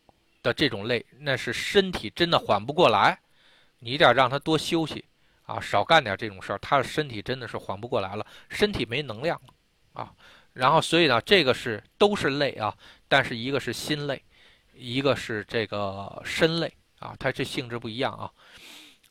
[0.44, 3.20] 的这种累，那是身体真的缓不过来，
[3.80, 5.04] 你得让他多休息。
[5.50, 9.42] 啊，少干点这种事儿，他的身体真的是缓不过来了，身体没能量
[9.94, 10.14] 啊。
[10.54, 12.72] 然后，所以呢，这个是都是累啊，
[13.08, 14.24] 但是一个是心累，
[14.76, 18.30] 一个是这个身累啊，它这性质不一样啊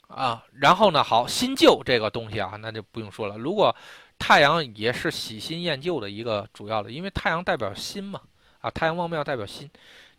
[0.07, 0.45] 啊。
[0.53, 3.37] 然后呢，好新旧这个东西啊，那就不用说了。
[3.37, 3.75] 如果
[4.19, 8.21] 太阳也是喜新厌旧的一个主要的，因为太阳代表新嘛
[8.61, 9.71] 啊，太阳旺庙代表新。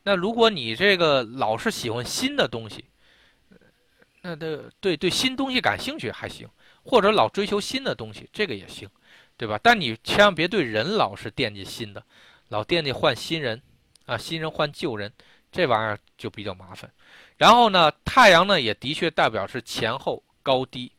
[0.04, 2.86] 那如果你这个老是喜欢新的东西。
[4.22, 6.46] 那的对对新东西感兴趣还行，
[6.84, 8.86] 或者老追求新的东西，这个也行，
[9.38, 9.58] 对吧？
[9.64, 12.04] 但你千万别对人老是惦记新的，
[12.50, 13.62] 老惦记换新人，
[14.06, 15.10] 啊，新人换旧人，
[15.54, 16.92] 这玩意儿就比较麻烦。
[17.38, 20.92] 然后呢，太阳呢也的确代表是前后高低，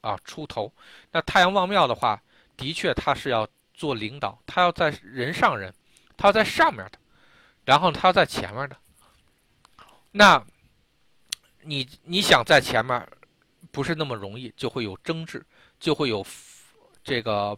[0.00, 0.72] 啊，出头。
[1.12, 2.18] 那太阳旺庙的话，
[2.56, 5.72] 的确他是要做领导，他要在人上人，
[6.16, 6.98] 他要在上面的，
[7.64, 8.76] 然后他要在前面的，
[10.12, 10.44] 那。
[11.66, 13.08] 你你想在前面，
[13.72, 15.42] 不是那么容易，就会有争执，
[15.80, 16.22] 就会有
[17.02, 17.56] 这个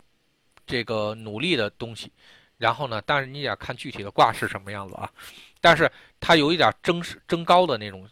[0.65, 2.13] 这个努力的东西。
[2.57, 5.11] 然后呢，但是你得看具体的卦是什么样子啊。
[5.61, 5.91] 但是
[6.21, 8.09] 它有一点争争高的那种，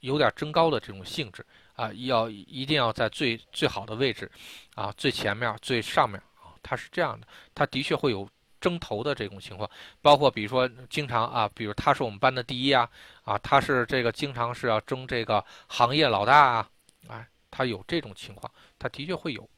[0.00, 1.46] 有点争高的这种性质
[1.78, 4.30] 啊，要一定要在最最好的位置
[4.74, 8.28] 啊，最前面最上面啊，它是这样的，它的确会有。
[8.60, 9.70] 争头的这种情况，
[10.02, 12.90] 包括比如说经常啊，比如他是我们班的第一啊，
[13.22, 16.70] 啊，他是这个经常是要争这个行业老大啊，
[17.06, 19.48] 哎，他有这种情况，他的确会有。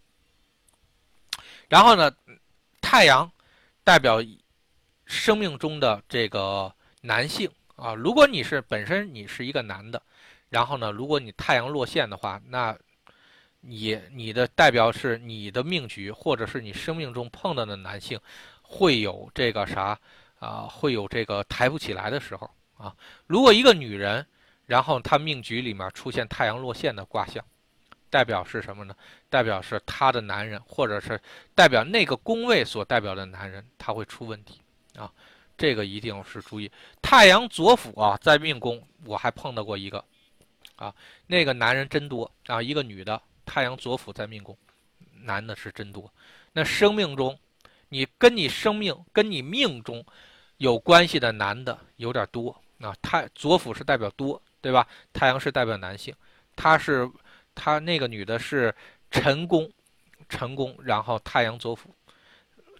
[1.71, 2.12] 然后呢，
[2.83, 3.33] 太阳
[3.83, 4.23] 代表
[5.07, 10.03] 生命中的这个男性啊，如果你是本身你是一个男的，
[10.51, 12.77] 然后呢，如果你太阳落线的话，那
[13.61, 18.21] 你你的代表是你的命局或者是你生命中碰到的男性。
[18.73, 19.99] 会有这个啥
[20.39, 20.69] 啊？
[20.71, 22.95] 会有这个抬不起来的时候啊。
[23.27, 24.25] 如果一个女人，
[24.65, 27.45] 然后她命局里面出现太阳落线的卦象，
[28.09, 28.95] 代表是什么呢？
[29.29, 31.21] 代表是她的男人，或者是
[31.53, 34.61] 代表那个宫位所代表的男人，他会出问题
[34.95, 35.11] 啊。
[35.59, 36.71] 这个一定是注意。
[37.03, 40.05] 太阳左辅啊，在命宫，我还碰到过一个
[40.81, 40.93] 啊，
[41.28, 44.59] 那个男人真多啊，一个女的，太阳左辅在命宫，
[45.22, 46.12] 男的是真多。
[46.53, 47.39] 那生命中。
[47.93, 50.07] 你跟你生命、跟你命中
[50.59, 52.95] 有关系的男的有点多啊。
[53.03, 54.87] 太左辅是代表多，对吧？
[55.12, 56.14] 太阳是代表男性，
[56.55, 57.11] 他是
[57.53, 58.72] 他那个女的是
[59.11, 59.68] 辰宫，
[60.28, 61.93] 辰宫，然后太阳左辅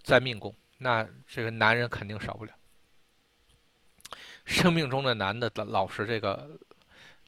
[0.01, 2.53] 在命宫，那这个男人肯定少不了。
[4.45, 6.49] 生命中的男的老是这个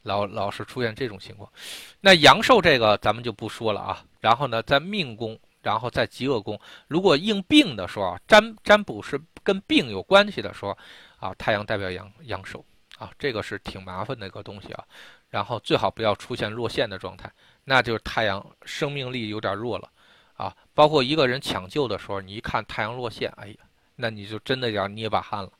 [0.04, 1.52] 老老是出现这种情况，
[2.00, 4.04] 那阳寿这个咱们就不说了啊。
[4.20, 5.38] 然后呢，在命宫。
[5.64, 10.76] 然后在极恶宫，如果应病的时候啊，占占卜是跟病有关系的时候
[11.16, 12.62] 啊，太阳代表阳阳寿
[12.98, 14.84] 啊，这个是挺麻烦的一个东西啊。
[15.30, 17.32] 然后最好不要出现落陷的状态，
[17.64, 19.90] 那就是太阳生命力有点弱了
[20.34, 20.54] 啊。
[20.74, 23.56] 包括一个人抢救的时候，你一看太阳落陷，哎呀，
[23.96, 25.50] 那你就真的要捏把汗了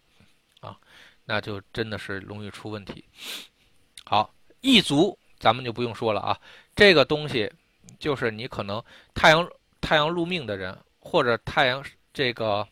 [0.60, 0.76] 啊，
[1.24, 3.02] 那就真的是容易出问题。
[4.04, 6.38] 好，异族咱们就不用说了啊，
[6.76, 7.50] 这个东西
[7.98, 8.82] 就是你可能
[9.14, 9.48] 太阳
[9.80, 11.82] 太阳入命的人，或者太阳
[12.12, 12.66] 这个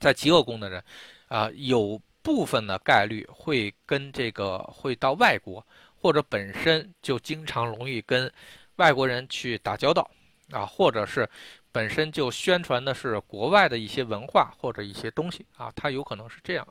[0.00, 0.82] 在极恶宫的人，
[1.28, 5.64] 啊，有部分的概率会跟这个会到外国，
[6.00, 8.32] 或者本身就经常容易跟
[8.76, 10.10] 外国人去打交道
[10.50, 11.28] 啊，或者是
[11.70, 16.66] 本身就宣传的是国外的一些文化或者一些东西啊，它有可能是这样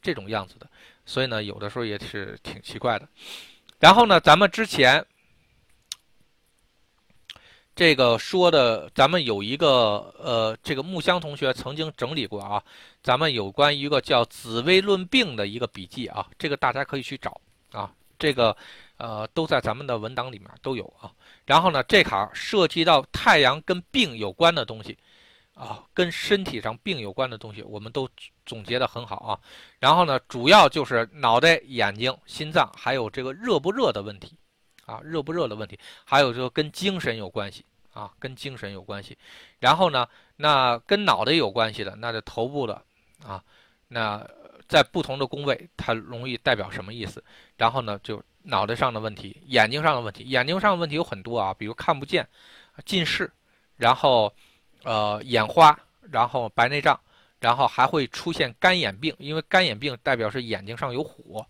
[0.00, 0.68] 这种样子的。
[1.08, 3.08] 所以呢，有的时候也是挺奇怪的。
[3.80, 5.02] 然后呢，咱们之前
[7.74, 12.62] 这个说的，咱们有一个呃，这个木香同学曾经整理过啊，
[13.02, 17.40] 咱们有关一个叫《紫微论病》的一个笔记啊，这个大家可以去找
[17.72, 18.54] 啊，这个
[18.98, 21.10] 呃都在咱们的文档里面都有啊。
[21.46, 24.98] 然后呢，这卡涉及到太阳跟病有关的东西。
[25.58, 28.08] 啊，跟身体上病有关的东西，我们都
[28.46, 29.40] 总结的很好啊。
[29.80, 34.38] 然后呢，主要就是脑袋、眼睛、心脏，还有这个热不热的问题，
[34.86, 39.18] 啊，热不热的问题，还有就跟精神有关系啊，跟精神有关系。
[39.58, 40.06] 然后呢，
[40.36, 42.80] 那跟脑袋有关系的，那就头部的
[43.26, 43.42] 啊，
[43.88, 44.24] 那
[44.68, 47.20] 在不同的宫位，它容易代表什么意思？
[47.56, 52.28] 然后呢，就脑袋上的问题，眼睛上的问题，眼睛上的问题有很多啊，比如看不见、
[52.84, 53.28] 近视，
[53.76, 54.32] 然后。
[54.84, 55.78] 呃，眼花，
[56.10, 56.98] 然后白内障，
[57.40, 61.44] 然后还会出现干眼病，因为干眼病代表是眼睛上有火，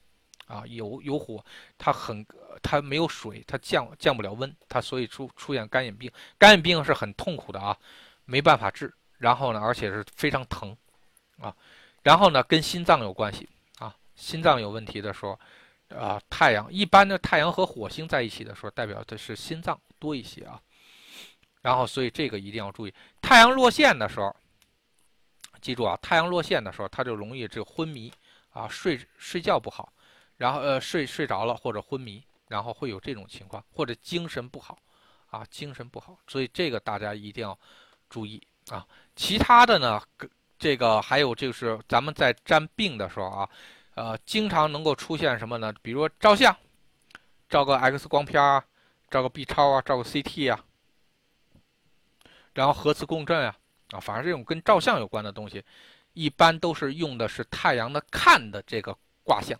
[0.46, 1.44] 啊，有有火，
[1.76, 2.24] 它很，
[2.62, 6.10] 它没有水，它降降不了温，它所以出出现干眼病。
[6.38, 7.76] 干眼病是很痛苦的啊，
[8.24, 10.74] 没办法治，然后呢，而且是非常疼，
[11.38, 11.54] 啊，
[12.02, 13.48] 然后呢，跟心脏有关系
[13.78, 15.38] 啊，心脏有问题的时候，
[15.94, 20.60] 啊，太阳一般的太阳和火星在一起的时候，代表的是心脏多一些啊。
[21.60, 24.34] 然后，所以这个一定要注意，太阳落线的时候，
[25.60, 28.12] 记住啊，太阳落线的时候，他就容易这昏迷
[28.50, 29.92] 啊，睡睡觉不好，
[30.36, 34.78] 然后呃睡睡着了或者昏迷，然后会有这种情况，或者精神不好
[35.30, 37.58] 啊，精神不好，所以这个大家一定要
[38.08, 38.40] 注意
[38.70, 38.86] 啊。
[39.16, 40.00] 其他的呢，
[40.58, 43.50] 这个还有就是咱们在占病的时候啊，
[43.94, 45.74] 呃，经常能够出现什么呢？
[45.82, 46.56] 比如说照相，
[47.48, 48.64] 照个 X 光片啊，
[49.10, 50.64] 照个 B 超啊，照个 CT 啊。
[52.58, 53.56] 然后核磁共振啊，
[53.92, 55.62] 啊，反正这种跟照相有关的东西，
[56.14, 58.92] 一般都是用的是太阳的看的这个
[59.22, 59.56] 卦象，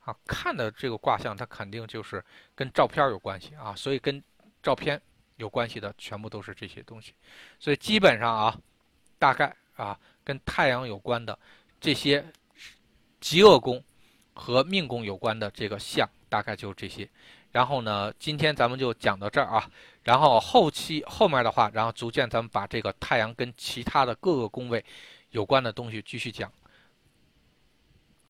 [0.00, 2.22] 啊，看的这个卦象，它肯定就是
[2.54, 4.22] 跟照片有关系啊，所以跟
[4.62, 5.00] 照片
[5.36, 7.14] 有关系的全部都是这些东西，
[7.58, 8.60] 所以基本上啊，
[9.18, 11.38] 大概啊跟太阳有关的
[11.80, 12.22] 这些
[13.18, 13.82] 极恶宫
[14.34, 17.08] 和命宫有关的这个相，大概就这些。
[17.52, 19.70] 然后呢，今天咱们就讲到这儿啊。
[20.02, 24.84] 然后后期后面的话，然后逐渐咱们把这个太阳跟其他的各个宫位
[25.30, 26.50] 有关的东西继续讲。